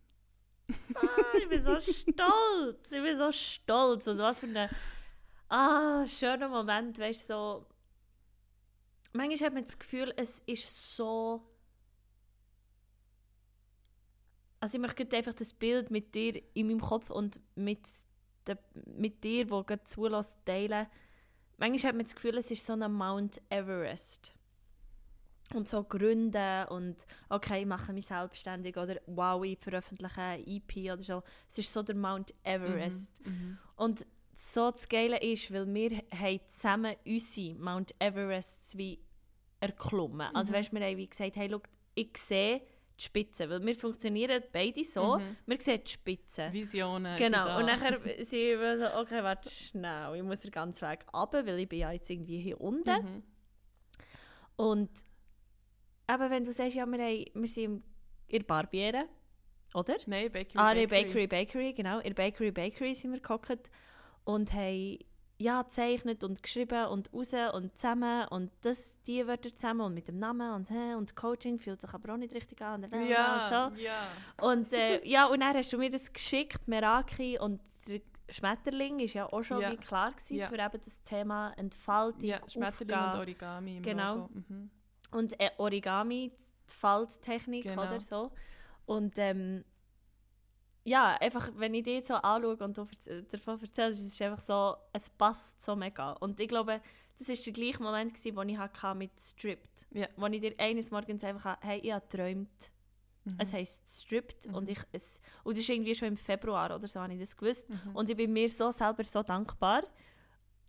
[0.94, 2.92] Ah, ich bin so stolz.
[2.92, 4.06] Ich bin so stolz.
[4.06, 4.68] Und was für ein
[5.48, 7.66] ah, schöner Moment, weißt du, so.
[9.12, 11.42] Manchmal hat man das Gefühl, es ist so.
[14.60, 17.80] Also ich möchte einfach das Bild mit dir in meinem Kopf und mit,
[18.46, 20.88] der, mit dir, wo gerade zulässt, teilen.
[21.58, 24.34] Manchmal hat man das Gefühl, es ist so ein Mount Everest.
[25.54, 26.96] Und so gründen und
[27.30, 31.22] okay, ich mache mich selbstständig oder wow, ich veröffentliche eine EP oder so.
[31.48, 33.10] Es ist so der Mount Everest.
[33.24, 33.56] Mhm.
[33.76, 38.98] Und so das Geile ist, weil wir haben zusammen unsere Mount Everests wie
[39.58, 40.28] erklommen.
[40.34, 40.56] Also Mhm.
[40.56, 41.62] weißt, wir haben wie gesagt, hey, schau,
[41.94, 42.60] ich sehe
[42.98, 45.36] die Spitze, weil wir funktionieren beide so, Mhm.
[45.46, 46.48] wir sehen die Spitze.
[46.52, 47.16] Visionen.
[47.16, 51.46] Genau, und nachher sind wir so, okay, warte, schnell, ich muss den ganzen Weg runter,
[51.46, 52.90] weil ich bin ja jetzt irgendwie hier unten.
[53.02, 53.22] Mhm.
[54.56, 54.90] Und
[56.06, 57.82] aber wenn du sagst, ja, wir, haben, wir sind
[58.28, 59.04] in der Barbiere,
[59.74, 59.96] oder?
[60.06, 60.56] Nein, Bakery.
[60.56, 61.98] Ah, der Bakery Bakery, genau.
[61.98, 63.70] In der Bakery Bakery sind wir gehockt
[64.24, 64.98] und haben
[65.40, 70.08] ja, gezeichnet und geschrieben und raus und zusammen und das, die Wörter zusammen und mit
[70.08, 72.84] dem Namen und, hä, und Coaching fühlt sich aber auch nicht richtig an.
[72.84, 73.80] Und, Ja, und so.
[73.82, 74.00] ja.
[74.40, 79.14] Und äh, ja, und dann hast du mir das geschickt, Meraki und der Schmetterling ist
[79.14, 79.74] ja auch schon Ja.
[79.76, 80.46] klar gewesen Ja.
[80.48, 83.14] für eben das Thema Entfaltung, Ja, Schmetterling Aufgabe.
[83.14, 84.28] und Origami im Genau.
[84.32, 84.70] Mhm.
[85.12, 86.32] Und äh, Origami,
[86.70, 87.82] die Falttechnik Genau.
[87.82, 88.32] oder so.
[88.86, 89.64] Und ähm,
[90.88, 92.86] ja, einfach, wenn ich die jetzt so anschaue und du
[93.30, 96.12] davon erzählst, es ist einfach so, es passt so mega.
[96.14, 96.80] Und ich glaube,
[97.18, 99.86] das war der gleiche Moment, gewesen, den ich hatte mit Stripped.
[99.92, 100.06] Ja.
[100.16, 102.48] Wo ich dir eines Morgens einfach, ha- hey, ich habe geträumt.
[103.24, 103.34] Mhm.
[103.38, 104.68] Es heisst Stripped und Mhm.
[104.70, 107.68] ich, es, und das ist irgendwie schon im Februar oder so, habe ich das gewusst.
[107.68, 107.94] Mhm.
[107.94, 109.82] Und ich bin mir so selber so dankbar,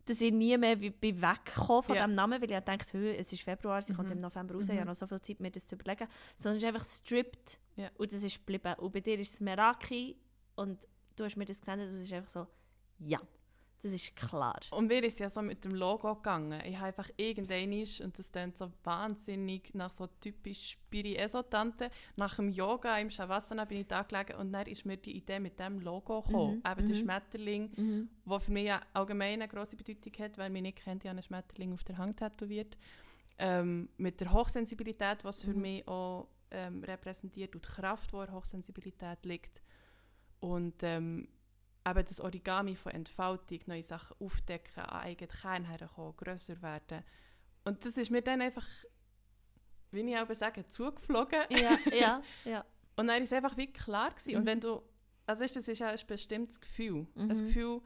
[0.10, 2.02] dass ich nie mehr bin weggekommen von Ja.
[2.06, 4.15] diesem Namen, weil ich dachte, es ist Februar, sie kommt Mhm.
[4.15, 4.74] im November raus, Mhm.
[4.74, 6.08] ich habe noch so viel Zeit, mir das zu überlegen.
[6.36, 7.89] Sondern es ist einfach stripped Ja.
[7.98, 8.74] und das ist geblieben.
[8.80, 10.17] Und bei dir ist es Meraki
[10.56, 12.48] und du hast mir das gesendet und es ist einfach so,
[13.00, 13.19] ja,
[13.81, 14.59] das ist klar.
[14.71, 16.61] Und mir ist ja so mit dem Logo gegangen.
[16.65, 21.89] Ich habe einfach irgendein und das klingt so wahnsinnig nach so typisch Spiri-Esotante.
[22.17, 25.39] Nach dem Yoga im Shavasana bin ich da gelegen und dann ist mir die Idee
[25.39, 26.61] mit dem Logo gekommen.
[26.63, 27.01] Mhm, Eben der mhm.
[27.01, 28.09] Schmetterling, Mhm.
[28.25, 31.17] der für mich ja allgemein eine grosse Bedeutung hat, weil mich nicht kennt, ich habe
[31.17, 32.77] einen Schmetterling auf der Hand tätowiert.
[33.37, 35.61] Ähm, mit der Hochsensibilität, was für Mhm.
[35.61, 39.61] mich auch ähm, repräsentiert und die Kraft, wo der Hochsensibilität liegt.
[40.41, 41.29] Und ähm,
[41.91, 47.04] eben das Origami von Entfaltung, neue Sachen aufdecken, an eigenen Kern herkommen, grösser werden.
[47.65, 48.65] Und das ist mir dann einfach,
[49.91, 51.41] wie ich auch sage, zugeflogen.
[51.49, 52.65] Ja, ja, ja.
[52.95, 54.12] Und dann war es einfach wie klar.
[54.12, 54.32] Gewesen.
[54.32, 54.38] Mhm.
[54.38, 54.82] Und wenn du,
[55.25, 57.08] also weißt, das ist ja ein bestimmtes Gefühl.
[57.15, 57.21] Mhm.
[57.21, 57.82] Ein Gefühl,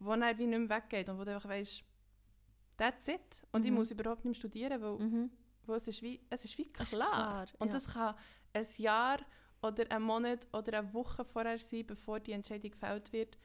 [0.00, 1.82] das dann wie nicht mehr weggeht und wo du einfach weißt,
[2.76, 3.46] that's it.
[3.52, 3.76] Und ich Mhm.
[3.78, 5.30] muss überhaupt nicht mehr studieren, weil, Mhm.
[5.66, 6.84] weil es, ist wie, es ist wie klar.
[6.84, 7.72] ist klar, Und ja.
[7.72, 8.14] das kann
[8.52, 9.18] ein Jahr
[9.62, 13.38] oder ein Monat oder eine Woche vorher sein, bevor die Entscheidung gefällt wird.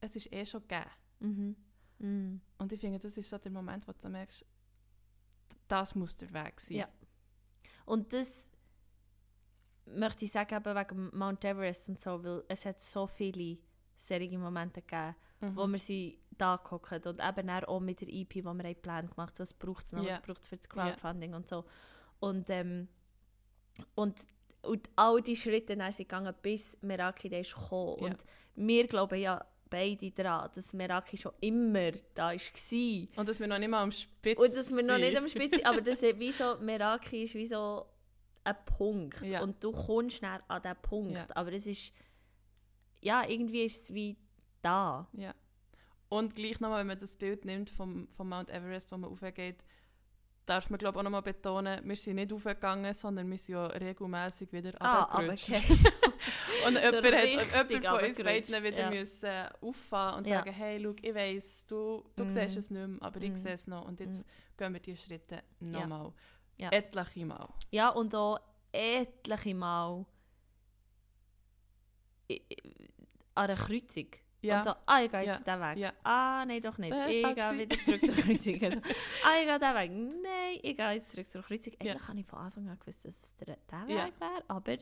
[0.00, 0.90] Es ist eh schon gegeben.
[1.20, 1.56] Mhm.
[1.98, 2.40] Mhm.
[2.58, 4.44] Und ich finde, das ist so der Moment, wo du merkst,
[5.68, 6.78] das muss der Weg sein.
[6.78, 6.88] Ja.
[7.84, 8.50] Und das
[9.86, 13.58] möchte ich sagen, eben wegen Mount Everest und so, weil es hat so viele
[13.96, 15.56] solche Momente gegeben, Mhm.
[15.56, 19.08] wo wir sie da gehockt und eben auch mit der EP, die wir einen Plan
[19.08, 20.10] gemacht haben, was braucht es noch, Ja.
[20.10, 21.64] was braucht es für das Crowdfunding und so.
[22.18, 22.88] Und, ähm,
[23.94, 24.26] und,
[24.62, 27.96] und all die Schritte dann sind gegangen, bis Meraki da ist gekommen.
[28.00, 28.06] Ja.
[28.08, 28.24] Und
[28.56, 33.08] wir glauben ja beide daran, dass Meraki schon immer da war.
[33.16, 35.00] Und dass wir noch nicht mal am Spitz Und dass wir noch sind.
[35.02, 37.86] nicht am Spitze aber das ist wie so, Meraki ist wie so
[38.44, 39.42] ein Punkt Ja.
[39.42, 41.26] und du kommst näher an diesen Punkt, Ja.
[41.34, 41.92] aber es ist,
[43.00, 44.16] ja, irgendwie ist es wie
[44.62, 45.08] da.
[45.12, 45.34] Ja.
[46.08, 49.62] Und gleich nochmal, wenn man das Bild nimmt vom, vom Mount Everest, wo man aufgeht,
[50.50, 53.66] darf man glaube ich auch nochmal betonen, wir sind nicht aufgegangen, sondern wir sind ja
[53.66, 55.50] regelmäßig wieder Ah, runtergerutscht.
[55.50, 55.62] okay.
[56.66, 57.06] Und jemand,
[57.54, 58.90] hat, jemand von uns beiden wieder ja.
[58.90, 60.38] müssen äh, auffahren und Ja.
[60.38, 62.30] sagen, hey, schau, ich weiss, du, du Mhm.
[62.30, 63.36] siehst es nicht mehr, aber ich Mhm.
[63.36, 63.86] sehe es noch.
[63.86, 64.24] Und jetzt Mhm.
[64.58, 66.12] gehen wir diese Schritte nochmal.
[66.58, 66.70] Ja.
[66.72, 67.48] Etliche Mal.
[67.70, 68.38] Ja, und auch
[68.72, 70.04] etliche Mal
[72.28, 74.08] an einer Kreuzung.
[74.42, 74.58] Ja.
[74.58, 75.32] Und so, ah, ich gehe Ja.
[75.34, 75.76] jetzt diesen Weg.
[75.78, 75.92] Ja.
[76.02, 76.92] Ah, nein, doch nicht.
[76.92, 78.54] Äh, ich gehe wieder zurück zur Kreuzung.
[78.62, 78.78] Also,
[79.24, 80.22] ah, ich gehe diesen Weg.
[80.22, 81.72] Nein, ich gehe jetzt zurück zur Kreuzung.
[81.82, 81.92] Ja.
[81.92, 84.06] Eigentlich habe ich von Anfang an gewusst, dass es der, der Ja.
[84.06, 84.42] Weg wäre.
[84.48, 84.76] Aber,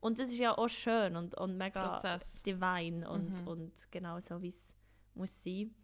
[0.00, 2.42] und das ist ja auch schön und, und mega Prozess.
[2.42, 3.48] divine und, Mhm.
[3.48, 4.74] und genau so, wie es
[5.14, 5.74] muss sein.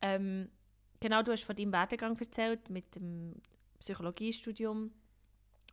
[0.00, 0.48] Ähm,
[1.00, 3.34] genau, du hast von deinem Werdegang erzählt mit dem
[3.80, 4.92] Psychologiestudium,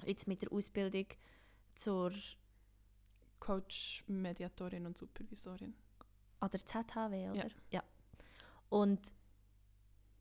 [0.06, 1.06] jetzt mit der Ausbildung
[1.76, 2.12] zur
[3.40, 5.74] Coach, Mediatorin und Supervisorin.
[6.40, 7.32] An der ZHW, Ja.
[7.32, 7.48] oder?
[7.72, 7.84] Ja.
[8.70, 9.00] Und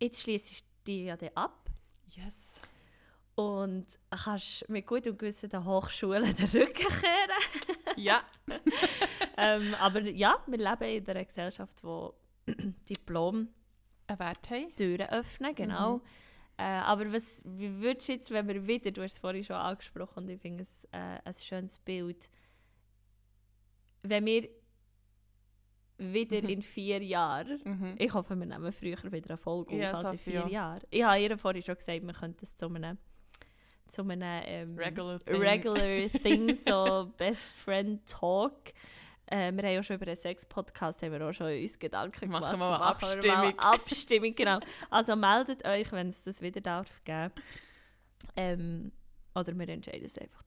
[0.00, 1.70] jetzt schließt du dich ja ab
[2.08, 2.54] Yes.
[3.34, 7.96] und kannst mit gutem Gewissen den Hochschulen den Rücken kehren.
[7.96, 8.22] Ja.
[9.36, 12.14] ähm, aber ja, wir leben in einer Gesellschaft, wo
[12.88, 13.48] Diplom
[14.06, 14.74] Ein Wert haben.
[14.76, 15.96] Türen öffnen, genau.
[15.96, 16.02] Mhm.
[16.58, 19.56] Äh, aber was, wie würdest du jetzt, wenn wir wieder, du hast es vorhin schon
[19.56, 22.30] angesprochen und ich finde es äh, ein schönes Bild,
[24.02, 24.48] wenn wir
[25.98, 26.48] wieder Mhm.
[26.48, 27.94] in vier Jahren, Mhm.
[27.98, 30.48] ich hoffe, wir nehmen früher wieder eine Folge auf Ja, als in vier ja.
[30.48, 30.80] Jahren.
[30.90, 32.98] Ich habe ihr vorhin schon gesagt, wir könnten es zu einem,
[33.88, 35.36] zu einem ähm, Regular thing.
[35.36, 35.76] regular
[36.22, 38.72] thing, so Best Friend Talk.
[39.28, 42.42] Äh, wir haben ja schon über einen Sex-Podcast haben wir auch schon uns Gedanken Machen
[42.42, 42.52] gemacht.
[42.52, 43.36] wir mal Machen wir Abstimmung.
[43.38, 44.60] mal Abstimmung, genau.
[44.90, 47.32] Also meldet euch, wenn es das wieder darf geben.
[48.36, 48.92] Ähm,
[49.34, 50.42] oder wir entscheiden es einfach.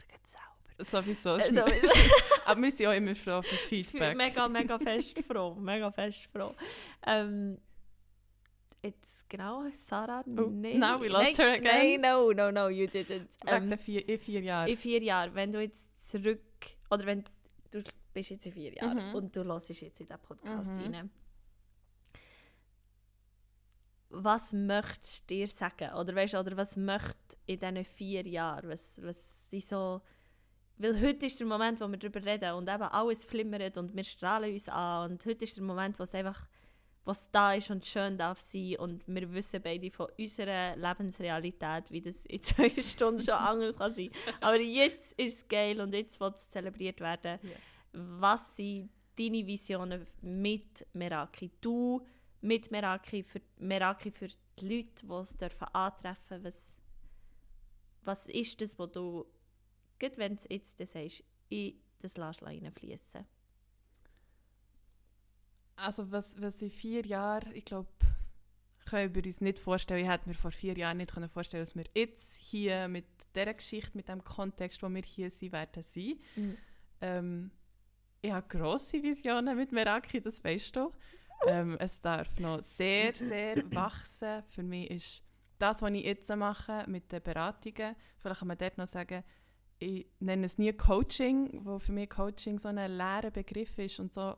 [0.85, 1.35] Sowieso.
[1.37, 1.99] Äh, sowieso.
[2.45, 4.15] Aber wir sind auch immer froh für Feedback.
[4.15, 5.53] mega, mega fest froh.
[5.55, 6.55] Mega fest froh.
[7.05, 7.57] Ähm,
[8.81, 10.23] jetzt genau, Sarah?
[10.25, 10.79] Oh, nein.
[10.79, 12.01] now we lost nein, her again.
[12.01, 13.27] Nein, no, no, no, you didn't.
[13.43, 14.67] Wegen Ähm, der vier, in vier Jahren.
[14.69, 16.39] in vier Jahren, wenn du jetzt zurück,
[16.89, 17.23] oder wenn
[17.71, 19.15] du bist jetzt in vier Jahren Mhm.
[19.15, 20.93] und du hörst jetzt in diesen Podcast Mhm.
[20.95, 21.09] rein,
[24.11, 25.93] was möchtest du dir sagen?
[25.93, 27.13] Oder, weißt, oder was möchte
[27.45, 28.69] in diesen vier Jahren?
[28.69, 30.01] Was, was sind so...
[30.79, 34.03] Weil heute ist der Moment, wo wir darüber reden und eben alles flimmert und wir
[34.03, 36.47] strahlen uns an und heute ist der Moment, wo es einfach
[37.03, 42.01] was da ist und schön darf sein und wir wissen beide von unserer Lebensrealität, wie
[42.01, 44.11] das in zwei Stunden schon anders kann sein.
[44.39, 47.39] Aber jetzt ist es geil und jetzt wird es zelebriert werden.
[47.41, 47.57] Yes.
[47.91, 51.51] Was sind deine Visionen mit Meraki?
[51.59, 52.05] Du
[52.41, 56.77] mit Meraki, für Meraki für die Leute, die es dürfen antreffen was,
[58.03, 59.25] was ist das, was du,
[59.99, 63.25] gerade wenn du jetzt das sagst, in das lässt reinfließen?
[65.75, 67.89] Also was, was in vier Jahren, ich glaube,
[68.89, 70.03] können wir uns nicht vorstellen.
[70.03, 73.53] Ich hätte mir vor vier Jahren nicht können vorstellen dass wir jetzt hier mit dieser
[73.53, 76.19] Geschichte, mit dem Kontext, wo wir hier sind, werden sein.
[76.35, 76.57] Mhm.
[77.01, 77.51] Ähm,
[78.21, 80.91] ich habe grosse Visionen mit Meraki, das weißt du.
[81.47, 84.43] Ähm, es darf noch sehr, sehr wachsen.
[84.49, 85.23] Für mich ist
[85.57, 89.23] das, was ich jetzt mache mit den Beratungen, vielleicht kann man dort noch sagen,
[89.79, 94.13] ich nenne es nie Coaching, wo für mich Coaching so ein leerer Begriff ist und
[94.13, 94.35] so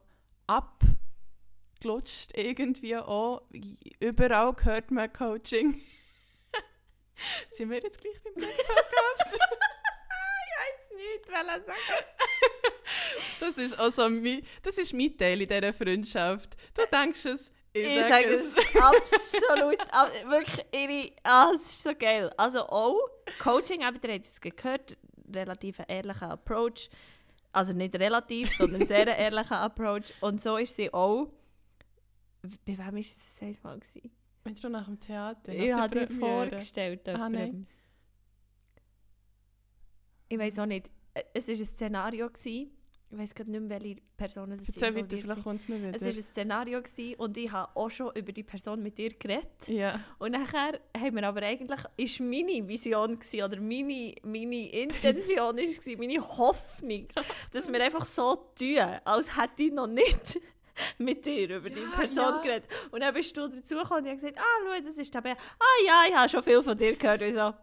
[0.48, 3.42] abgelutscht irgendwie auch.
[4.00, 5.82] Überall hört man Coaching.
[7.52, 9.40] Sind wir jetzt gleich beim Sex-Podcast?
[10.80, 11.64] jetzt nichts sagen.
[13.40, 16.56] Das ist also mein, das ist mein Teil in dieser Freundschaft.
[16.76, 18.58] Du denkst es, ich, Ich sage es.
[18.76, 22.32] absolut, ab- wirklich, ihre, ah, es ist so geil.
[22.38, 23.00] Also auch
[23.40, 24.98] Coaching, eben, ihr habt es gehört,
[25.32, 26.90] relativ ein ehrlicher Approach.
[27.52, 30.14] Also nicht relativ, sondern sehr ein ehrlicher Approach.
[30.22, 31.28] Und so ist sie auch.
[32.66, 33.80] Bei wem war es das einmal?
[33.80, 34.12] gewesen?
[34.44, 35.54] Meinst du nach dem Theater?
[35.54, 37.08] Ich habe dir vorgestellt.
[37.10, 37.68] Ah, nein.
[40.30, 40.90] Ich weiß auch nicht.
[41.34, 42.30] Es war ein Szenario.
[42.30, 42.72] Gewesen.
[43.12, 45.96] Ich weiß gerade nicht mehr, welche Personen das Erzähl weiter, vielleicht kommt es mir wieder.
[45.96, 49.10] Es war ein Szenario gewesen und ich habe auch schon über die Person mit dir
[49.10, 49.68] geredet.
[49.68, 50.00] ja.
[50.18, 55.82] Und nachher haben wir aber eigentlich, ist meine Vision gewesen, oder meine, meine Intention ist
[55.84, 57.08] gewesen, meine Hoffnung,
[57.52, 60.40] dass wir einfach so tun, als hätte ich noch nicht
[60.98, 62.42] mit dir über die Ja, Person ja.
[62.42, 62.70] geredet.
[62.92, 65.36] Und dann bist du dazugekommen und ich habe gesagt, ah, schau, das ist der Bär.
[65.60, 67.22] Ah ja, ich habe schon viel von dir gehört.
[67.22, 67.54] Und so,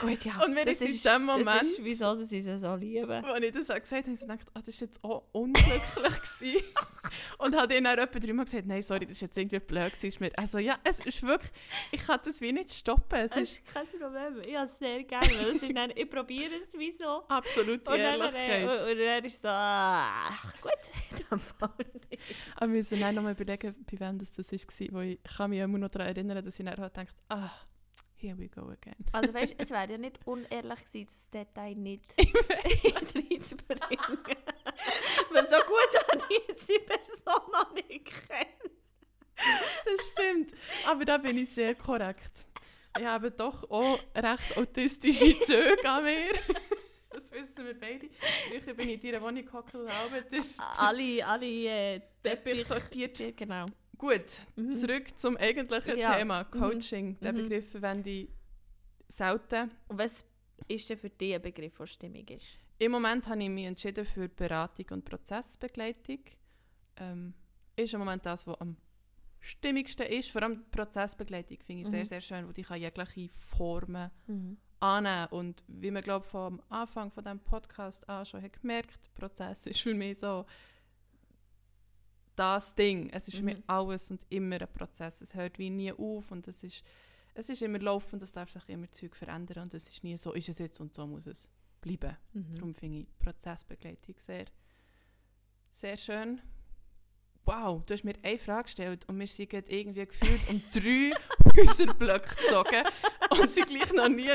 [0.00, 0.42] Gut, ja.
[0.44, 3.14] Und mir das ist in dem Das Moment- ist, wieso dass ich sie so liebe.
[3.24, 6.64] Als ich das auch gesagt habe, habe ich gedacht, ah, das war jetzt auch unglücklich.
[7.38, 9.92] und habe dann auch etwa dreimal gesagt, nein, sorry, das war jetzt irgendwie blöd.
[9.92, 10.30] gewesen.
[10.36, 11.50] Also ja, es ist wirklich,
[11.92, 13.18] ich kann das wie nicht stoppen.
[13.20, 14.40] Es Das ist ist kein Problem.
[14.46, 17.22] Ich habe es sehr gerne, es ist dann, ich probiere es wieso.
[17.28, 18.62] absolute Und dann, Ehrlichkeit.
[18.62, 20.28] äh, und dann ist so, ah,
[20.60, 20.72] gut,
[21.30, 21.70] dann Fall
[22.10, 22.22] nicht.
[22.56, 24.66] Aber wir müssen dann noch mal überlegen, bei wem das, das war, ich,
[25.12, 27.50] ich kann mich immer noch daran erinnern, dass ich dann halt gedacht ah,
[28.18, 28.96] here we go again.
[29.12, 32.34] Also weißt du, es wäre ja nicht unehrlich gewesen, das Detail nicht Ich
[33.14, 34.18] reinzubringen.
[35.30, 38.72] Weil so gut habe ich jetzt die Person noch nicht kennt.
[39.84, 40.52] Das stimmt.
[40.86, 42.46] Aber da bin ich sehr korrekt.
[42.98, 46.32] Ich habe doch auch recht autistische Züge an mir.
[47.10, 48.08] Das wissen wir beide.
[48.48, 50.24] Früher bin ich in deiner Wohnung gehockt und habe
[50.78, 53.36] Alle, alle äh, Teppich sortiert.
[53.36, 53.66] Genau.
[53.98, 54.72] Gut, Mhm.
[54.72, 56.16] zurück zum eigentlichen Ja.
[56.16, 57.18] Thema, Coaching.
[57.20, 57.42] Den Mhm.
[57.42, 58.28] Begriff verwende ich
[59.08, 59.70] selten.
[59.88, 60.24] Und was
[60.68, 62.46] ist denn für dich ein Begriff, der stimmig ist?
[62.78, 66.18] Im Moment habe ich mich entschieden für Beratung und Prozessbegleitung.
[66.98, 67.34] Ähm,
[67.74, 68.76] ist im Moment das, was am
[69.40, 70.30] stimmigsten ist.
[70.30, 72.06] Vor allem die Prozessbegleitung finde ich sehr, Mhm.
[72.06, 74.10] sehr schön, wo die kann jegliche Formen
[74.80, 75.26] annehmen.
[75.30, 79.66] Und wie man, glaube vom Anfang von diesem Podcast an schon hat gemerkt, der Prozess
[79.78, 80.44] ist für mich so
[82.36, 83.10] das Ding.
[83.10, 83.64] Es ist für mich Mhm.
[83.66, 85.20] alles und immer ein Prozess.
[85.20, 86.84] Es hört wie nie auf und es ist,
[87.34, 90.32] es ist immer laufend, es darf sich immer Zeug verändern und es ist nie so,
[90.32, 91.48] ist es jetzt und so muss es
[91.80, 92.16] bleiben.
[92.32, 92.54] Mhm.
[92.54, 94.44] Darum finde ich Prozessbegleitung sehr,
[95.70, 96.40] sehr schön.
[97.44, 101.12] Wow, du hast mir eine Frage gestellt und wir sind irgendwie gefühlt um drei
[101.56, 102.82] Häuserblöcke gezogen
[103.40, 104.26] und sind gleich noch nie.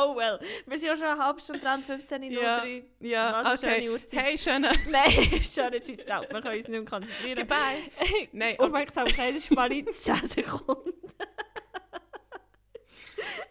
[0.00, 2.42] Oh well, wir sind ja schon eine halbe Stunde dran, 15 Minuten.
[2.44, 2.64] Ja.
[3.00, 3.74] Ja, Was okay.
[3.80, 4.22] schöne Uhrzeit.
[4.22, 4.70] Hey, schöne.
[4.90, 6.22] Nein, nicht, tschüss, ciao.
[6.22, 7.38] Wir können uns nicht mehr konzentrieren.
[7.38, 7.90] Goodbye.
[8.32, 8.64] Nein, okay.
[8.64, 10.92] Aufmerksamkeitsspanne 10 Sekunden.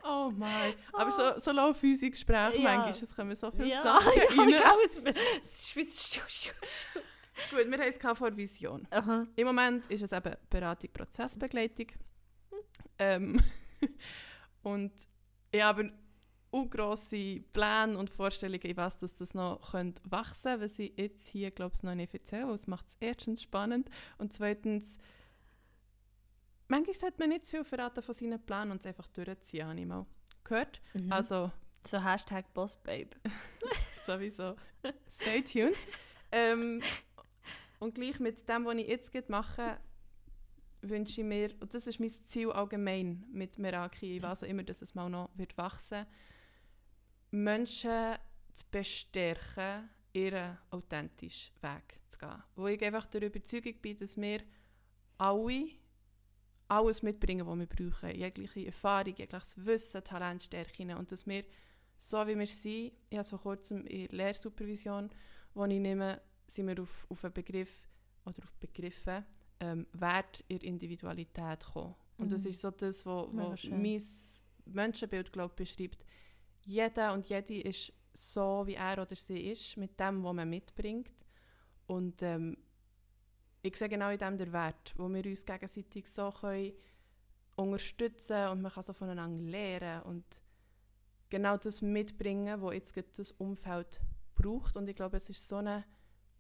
[0.04, 0.74] Oh mein.
[0.94, 2.64] Aber so, so laufen unsere Gespräche Ja.
[2.64, 2.90] manchmal.
[2.92, 4.48] Es kommen so viele Ja, Sachen ja, rein.
[4.48, 5.76] genau, es ist
[7.52, 8.88] Gut, wir haben es vor Vision.
[8.90, 9.24] Aha.
[9.36, 11.88] Im Moment ist es eben Beratung, Prozessbegleitung.
[12.98, 13.44] Ähm,
[14.64, 14.94] und
[15.52, 16.07] ich habe auch
[16.66, 21.28] grosse Pläne und Vorstellungen, in was das, das noch könnte wachsen könnte, was ich jetzt
[21.28, 22.54] hier, glaube ich, noch nicht erzähle.
[22.54, 24.98] Es macht es erstens spannend und zweitens,
[26.68, 29.80] manchmal sollte man nicht zu viel verraten von seinen Plänen und es einfach durchziehen, habe
[29.80, 30.06] ich mal
[30.44, 30.82] gehört.
[30.94, 31.12] Mhm.
[31.12, 31.52] Also
[31.86, 33.10] So Hashtag Bossbabe.
[34.06, 34.56] sowieso.
[35.10, 35.76] Stay tuned.
[36.32, 36.82] ähm,
[37.80, 39.78] und gleich mit dem, was ich jetzt mache,
[40.82, 44.82] wünsche ich mir, und das ist mein Ziel allgemein mit Meraki, was auch immer, dass
[44.82, 46.06] es mal noch wird wachsen,
[47.32, 48.16] Menschen
[48.54, 52.44] zu bestärken, ihren authentischen Weg zu gehen.
[52.56, 54.42] Wo ich einfach der Überzeugung bin, dass wir
[55.18, 55.70] alle
[56.70, 58.14] alles mitbringen, was wir brauchen.
[58.16, 60.92] Jegliche Erfahrung, jegliches Wissen, Talent, Stärken.
[60.96, 61.46] Und dass wir
[61.98, 65.10] so wie wir sind, ich habe es vor kurzem in der Lehrsupervision,
[65.54, 67.88] wo ich nehme, sind wir auf, auf einen Begriff
[68.26, 69.24] oder auf Begriffe
[69.60, 71.96] ähm, Wert in der Individualität gekommen.
[72.18, 72.50] Und das Mhm.
[72.50, 73.28] ist so das, was
[73.64, 74.02] mein
[74.66, 76.04] Menschenbild glaub, beschreibt.
[76.68, 81.26] Jeder und jede ist so, wie er oder sie ist, mit dem, was man mitbringt.
[81.88, 82.58] Und ähm,
[83.62, 86.74] ich sehe genau in dem der Wert, wo wir uns gegenseitig so können
[87.56, 90.26] unterstützen und man kann so voneinander lernen und
[91.30, 94.02] genau das mitbringen, was jetzt das Umfeld
[94.36, 94.76] braucht.
[94.76, 95.84] Und ich glaube, es ist so ein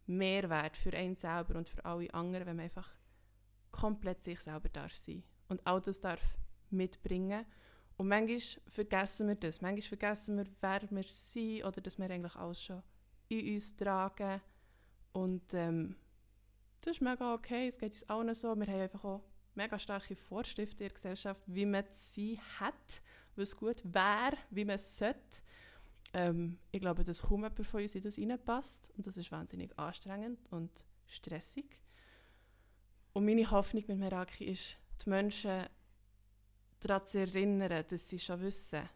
[0.08, 2.90] Mehrwert für einen selber und für alle anderen, wenn man einfach
[3.72, 6.22] komplett sich selber darf sein und all das darf
[6.70, 7.46] mitbringen.
[7.98, 9.62] Und manchmal vergessen wir das.
[9.62, 12.84] Manchmal vergessen wir, wer wir sind oder dass wir eigentlich alles schon
[13.28, 14.42] in uns tragen.
[15.14, 15.96] Und ähm,
[16.80, 18.56] das ist mega okay, es geht uns allen so.
[18.56, 19.24] Wir haben einfach auch
[19.56, 23.02] mega starke Vorschriften in der Gesellschaft, wie man sein hat,
[23.36, 25.20] was gut wäre, wie man es sollte.
[26.14, 28.92] Ähm, ich glaube, dass kaum jemand von uns in das reinpasst.
[28.96, 31.80] Und das ist wahnsinnig anstrengend und stressig.
[33.14, 35.66] Und meine Hoffnung mit Meraki ist, die Menschen
[36.80, 38.88] daran zu erinnern, dass sie schon wissen,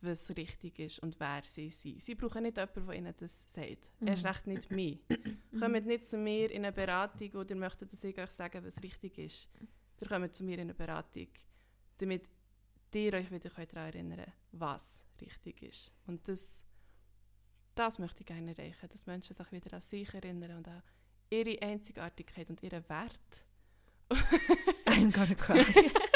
[0.00, 2.02] was richtig ist und wer sie sind.
[2.02, 3.90] Sie brauchen nicht jemanden, der ihnen das sagt.
[4.00, 4.08] Mhm.
[4.08, 5.00] Erst recht nicht mich.
[5.58, 9.18] Kommt nicht zu mir in eine Beratung oder möchtet, dass ich euch sage, was richtig
[9.18, 9.48] ist.
[10.00, 11.28] Ihr kommt zu mir in eine Beratung,
[11.98, 12.28] damit
[12.94, 15.90] ihr euch wieder daran erinnern könnt, was richtig ist.
[16.06, 16.62] Und das,
[17.74, 20.82] das möchte ich gerne erreichen, dass Menschen sich wieder an sich erinnern und an
[21.30, 23.46] ihre Einzigartigkeit und ihren Wert.
[24.86, 25.64] I'm gonna cry.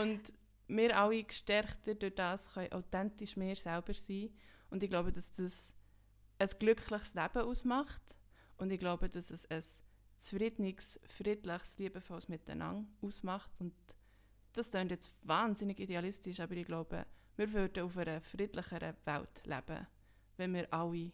[0.00, 0.32] und
[0.66, 4.30] wir alle gestärkter durch das können authentisch mehr selber sein.
[4.70, 5.72] Und ich glaube, dass das
[6.38, 8.02] ein glückliches Leben ausmacht.
[8.56, 9.62] Und ich glaube, dass es ein
[10.18, 13.50] zufriedenes, friedliches, liebevolles Miteinander ausmacht.
[13.60, 13.74] Und
[14.52, 19.86] das klingt jetzt wahnsinnig idealistisch, aber ich glaube, wir würden auf einer friedlicheren Welt leben,
[20.36, 21.10] wenn wir alle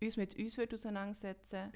[0.00, 1.72] uns mit uns auseinandersetzen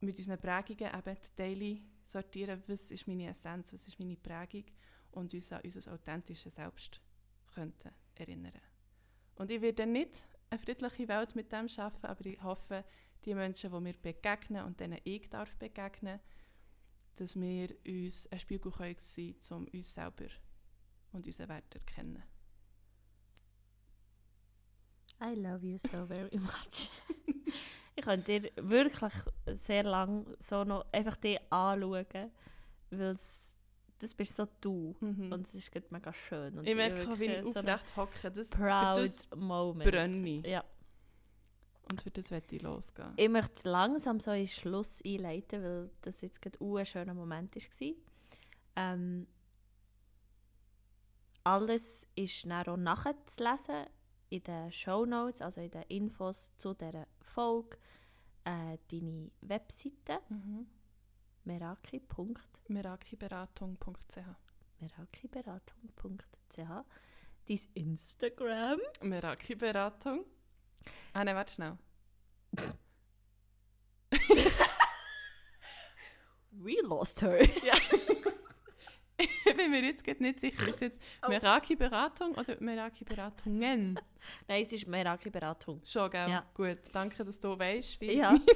[0.00, 4.64] mit unseren Prägungen eben die Daily sortieren, was ist meine Essenz, was ist meine Prägung
[5.16, 7.00] und uns an unser authentisches Selbst
[7.54, 8.52] könnten erinnern.
[9.36, 12.84] Und ich werde nicht eine friedliche Welt mit dem schaffen, aber ich hoffe,
[13.24, 16.20] die Menschen, die mir begegnen und denen ich darf begegnen,
[17.16, 20.26] dass wir uns ein Spiegel können sein können, um uns selber
[21.12, 22.22] und unseren Wert zu erkennen.
[25.20, 26.90] I love you so very much.
[27.96, 29.12] ich könnte dir wirklich
[29.46, 32.30] sehr lange so noch einfach dich anschauen,
[32.90, 33.16] weil
[33.98, 35.32] das bist so du Mhm.
[35.32, 36.58] und es ist gerade mega schön.
[36.58, 38.30] Und ich merke, wirklich wie ich so aufrecht hocke.
[38.30, 39.90] Das, proud das Moment.
[39.90, 40.46] brenne ich.
[40.46, 40.64] Ja.
[41.90, 43.12] Und für das werde ich losgehen.
[43.16, 47.54] Ich möchte langsam so einen Schluss einleiten, weil das jetzt gerade auch ein schöner Moment
[47.54, 47.92] war.
[48.76, 49.26] Ähm,
[51.44, 53.86] alles ist dann auch nachzulesen
[54.30, 57.78] in den Shownotes, also in den Infos zu dieser Folge.
[58.44, 60.66] Äh, deine Webseite Mhm.
[61.46, 64.18] meraki.ch Merakiberatung.ch
[64.80, 66.58] merakiberatung.ch
[67.48, 70.24] Dein Instagram Meraki-Beratung.
[71.12, 71.78] Ah nein, warte schnell.
[76.50, 77.44] We lost her.
[77.64, 77.74] Ja.
[79.18, 81.28] ich bin mir jetzt gerade nicht sicher, ist es jetzt Oh.
[81.28, 83.98] Meraki-Beratung oder Meraki-Beratungen?
[84.48, 85.82] Nein, es ist Meraki-Beratung.
[85.84, 86.28] Schon, gell?
[86.28, 86.44] Ja.
[86.54, 88.34] Gut, danke, dass du weißt, wie Ja.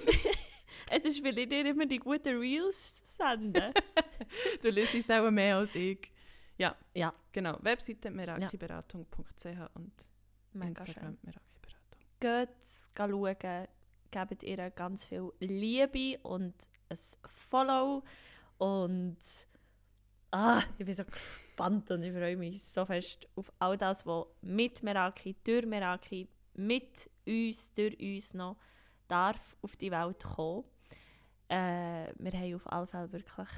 [0.90, 3.72] es ist, weil ich dir immer die guten Reels sende.
[4.62, 6.10] du liest es auch mehr als ich.
[6.58, 7.12] Ja, Ja.
[7.32, 7.58] genau.
[7.62, 9.92] Webseite merakiberatung.ch und
[10.52, 11.18] Mega Instagram.
[11.22, 12.00] Merakiberatung.
[12.20, 12.48] Geht
[12.96, 13.66] schauen,
[14.10, 16.54] gebt ihr ganz viel Liebe und
[16.88, 18.02] ein Follow.
[18.58, 19.18] Und
[20.32, 24.26] ah, ich bin so gespannt und ich freue mich so fest auf all das, was
[24.42, 28.56] mit Meraki, durch Meraki, mit uns, durch uns noch
[29.10, 30.64] darf auf die Welt kommen.
[31.48, 33.48] Äh, wir haben auf alle Fälle wirklich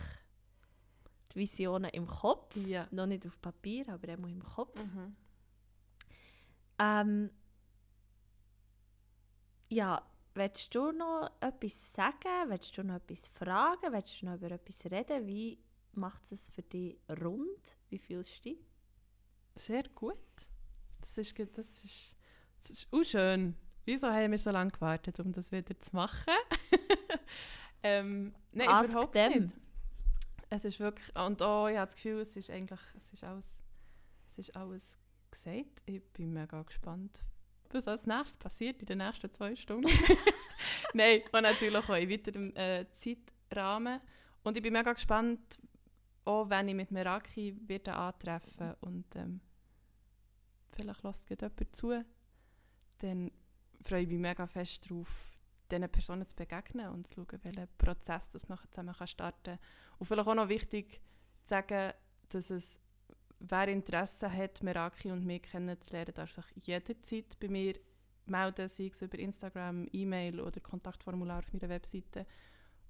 [1.33, 2.57] die Visionen im Kopf.
[2.57, 2.89] Ja.
[2.91, 4.79] Noch nicht auf Papier, aber auch im Kopf.
[4.79, 5.17] Mhm.
[6.79, 7.31] Ähm,
[9.69, 10.03] ja,
[10.35, 12.49] willst du noch etwas sagen?
[12.49, 13.93] Willst du noch etwas fragen?
[13.93, 15.27] Willst du noch über etwas reden?
[15.27, 15.59] Wie
[15.93, 17.77] macht es für dich rund?
[17.89, 18.59] Wie fühlst du dich?
[19.55, 20.17] Sehr gut.
[21.01, 22.17] Das ist, das ist,
[22.63, 23.55] das ist auch schön.
[23.85, 26.33] Wieso haben wir so lange gewartet, um das wieder zu machen?
[27.83, 29.33] ähm, nein, Ask überhaupt them.
[29.33, 29.53] nicht.
[30.51, 33.59] Es ist wirklich, und auch, ich habe das Gefühl, es ist eigentlich, es ist alles,
[34.31, 34.99] es ist alles
[35.31, 35.83] gesagt.
[35.87, 37.25] Ich bin mega gespannt,
[37.71, 39.89] was als nächstes passiert in den nächsten zwei Stunden.
[40.95, 44.01] Nein, und natürlich auch in weiterem äh, Zeitrahmen.
[44.45, 45.59] Und ich bin mega gespannt,
[46.25, 49.41] auch wenn ich mit Meraki werde antreffen und ähm,
[50.75, 52.05] vielleicht geht jemand zu,
[52.99, 53.31] dann
[53.83, 55.09] freue ich mich mega fest darauf,
[55.71, 59.59] diesen Personen zu begegnen und zu schauen, welchen Prozess das man zusammen kann starten kann.
[59.99, 61.01] Und vielleicht auch noch wichtig
[61.45, 61.93] zu sagen,
[62.29, 62.79] dass es,
[63.41, 67.75] wer Interesse hat, Meraki und mich kennenzulernen, darf sich jederzeit bei mir
[68.27, 72.27] melden, sei es über Instagram, E-Mail oder Kontaktformular auf meiner Webseite.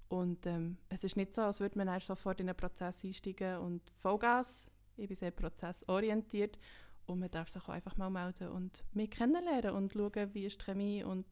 [0.09, 3.57] Und ähm, es ist nicht so, als würde man dann sofort in einen Prozess einsteigen
[3.57, 4.67] und Vollgas.
[4.95, 6.59] Ich bin sehr prozessorientiert
[7.05, 10.61] und man darf sich auch einfach mal melden und mich kennenlernen und schauen, wie ist
[10.61, 11.25] die Chemie und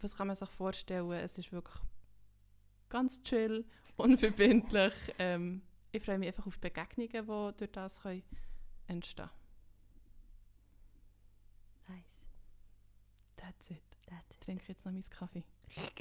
[0.00, 1.12] was kann man sich vorstellen.
[1.12, 1.76] Es ist wirklich
[2.88, 3.64] ganz chill,
[3.96, 4.94] unverbindlich.
[5.18, 5.62] Ähm,
[5.92, 8.22] ich freue mich einfach auf Begegnungen, die durch das können
[8.86, 9.30] entstehen
[11.88, 12.26] Nice.
[13.36, 13.82] That's it.
[14.06, 15.44] That's Ich trinke jetzt noch meinen Kaffee.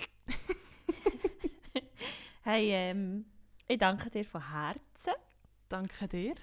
[2.43, 3.25] Hey, ähm,
[3.67, 5.13] ich danke dir von Herzen.
[5.69, 6.33] Danke dir.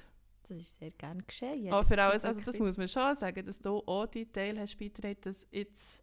[0.48, 1.72] Das ist sehr gerne geschehen.
[1.72, 4.58] Auch für Jederzeit alles, also das muss man schon sagen, dass du auch die Teil
[4.58, 6.02] hast beigetragen, dass jetzt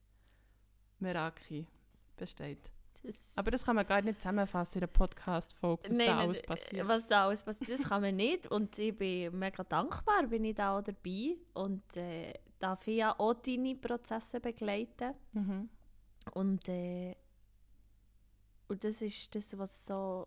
[1.00, 1.66] Meraki
[2.16, 2.70] besteht.
[3.04, 6.39] Das- Aber das kann man gar nicht zusammenfassen in einer Podcast-Folge, was Nein, da alles
[6.39, 6.88] äh, passiert.
[6.88, 8.48] Was da alles passiert, das kann man nicht.
[8.52, 11.36] Und ich bin mega dankbar, bin ich da auch dabei.
[11.54, 15.14] Und äh, darf ja auch deine Prozesse begleiten.
[15.34, 15.70] Mhm.
[16.34, 17.16] Und, äh,
[18.68, 20.26] und das ist das, was so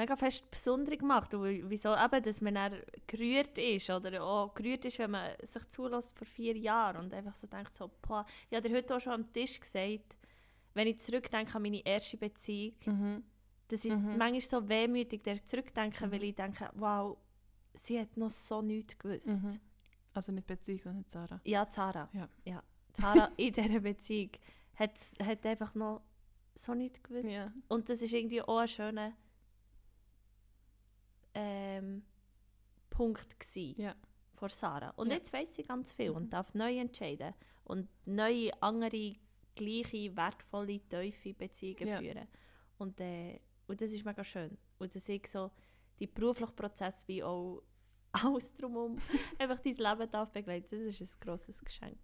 [0.00, 1.34] mega fest besonders macht.
[1.34, 2.74] Und wieso eben, dass man dann
[3.06, 3.90] gerührt ist.
[3.90, 7.74] Oder auch gerührt ist, wenn man sich zulässt vor vier Jahren und einfach so denkt,
[7.74, 10.16] so, boah, ich habe dir heute auch schon am Tisch gesagt,
[10.74, 13.24] wenn ich zurückdenke an meine erste Beziehung, Mhm.
[13.68, 14.16] dass ich Mhm.
[14.18, 16.12] manchmal so wehmütig der zurückdenke, Mhm.
[16.12, 17.16] weil ich denke, wow,
[17.74, 19.42] sie hat noch so nichts gewusst.
[19.42, 19.58] Mhm.
[20.14, 21.40] Also nicht Beziehung, sondern Sarah.
[21.44, 22.08] Ja, Zara.
[22.12, 22.28] Ja.
[22.44, 22.62] ja.
[22.92, 24.30] Zara in dieser Beziehung
[24.76, 24.92] hat,
[25.24, 26.02] hat einfach noch
[26.54, 27.30] so nichts gewusst.
[27.30, 27.52] Ja.
[27.68, 29.12] Und das ist irgendwie auch ein schöner,
[31.34, 32.02] ähm,
[32.90, 33.94] Punkt gewesen Ja.
[34.34, 34.90] vor Sarah.
[34.96, 35.14] Und Ja.
[35.14, 36.16] jetzt weiß sie ganz viel Mhm.
[36.16, 39.16] und darf neu entscheiden und neue, andere,
[39.54, 41.98] gleiche, wertvolle, tiefe Beziehungen Ja.
[41.98, 42.26] führen.
[42.78, 44.56] Und, äh, und das ist mega schön.
[44.78, 45.50] Und dass ich so
[45.98, 47.62] die beruflichen Prozesse wie auch
[48.12, 48.96] alles drumherum
[49.38, 51.98] einfach dein Leben darf begleiten, das ist ein grosses Geschenk.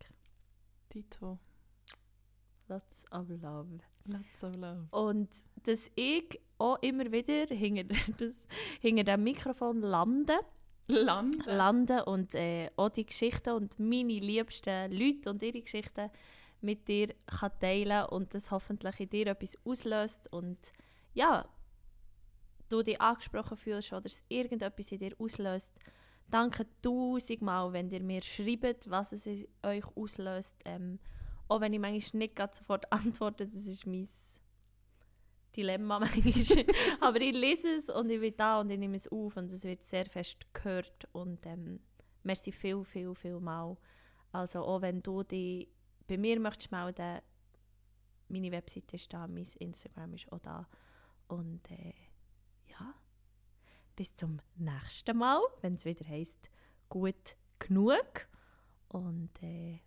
[0.90, 1.38] Tito.
[2.68, 3.80] Lots of love.
[4.06, 4.86] Lots of love.
[4.90, 5.28] Und
[5.64, 8.46] dass ich auch immer wieder hinter, das,
[8.80, 10.38] hinter dem Mikrofon lande,
[10.88, 11.42] Landen.
[11.46, 16.10] landen und äh, auch die Geschichten und meine liebsten Leute und ihre Geschichten
[16.60, 20.72] mit dir kann teilen und das hoffentlich in dir etwas auslöst und
[21.14, 21.48] ja,
[22.68, 25.72] du dich angesprochen fühlst oder es irgendetwas in dir auslöst.
[26.28, 30.56] Danke tausendmal, wenn ihr mir schreibt, was es in euch auslöst.
[30.64, 30.98] Ähm,
[31.48, 34.08] auch wenn ich manchmal nicht gerade sofort antworte, das ist mein
[35.56, 36.66] Dilemma manchmal.
[37.00, 39.64] Aber ich lese es und ich bin da und ich nehme es auf und es
[39.64, 41.08] wird sehr fest gehört.
[41.12, 41.80] Und ähm,
[42.22, 43.76] merci viel, viel, viel mal.
[44.32, 45.68] Also auch wenn du dich
[46.06, 47.20] bei mir möchtest melden,
[48.28, 50.68] meine Webseite ist da, mein Instagram ist auch da.
[51.28, 51.94] Und äh,
[52.66, 52.94] ja,
[53.94, 56.50] bis zum nächsten Mal, wenn es wieder heisst,
[56.88, 58.28] gut genug.
[58.88, 59.80] Und äh,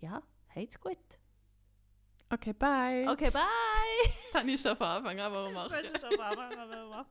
[0.00, 0.22] ja,
[0.56, 0.98] heit's gut.
[2.32, 3.06] Okay, bye.
[3.10, 3.42] Okay, bye!
[4.32, 5.54] Das habe ich schon von Anfang an machen.
[5.54, 7.06] Das sollst du schon mal machen.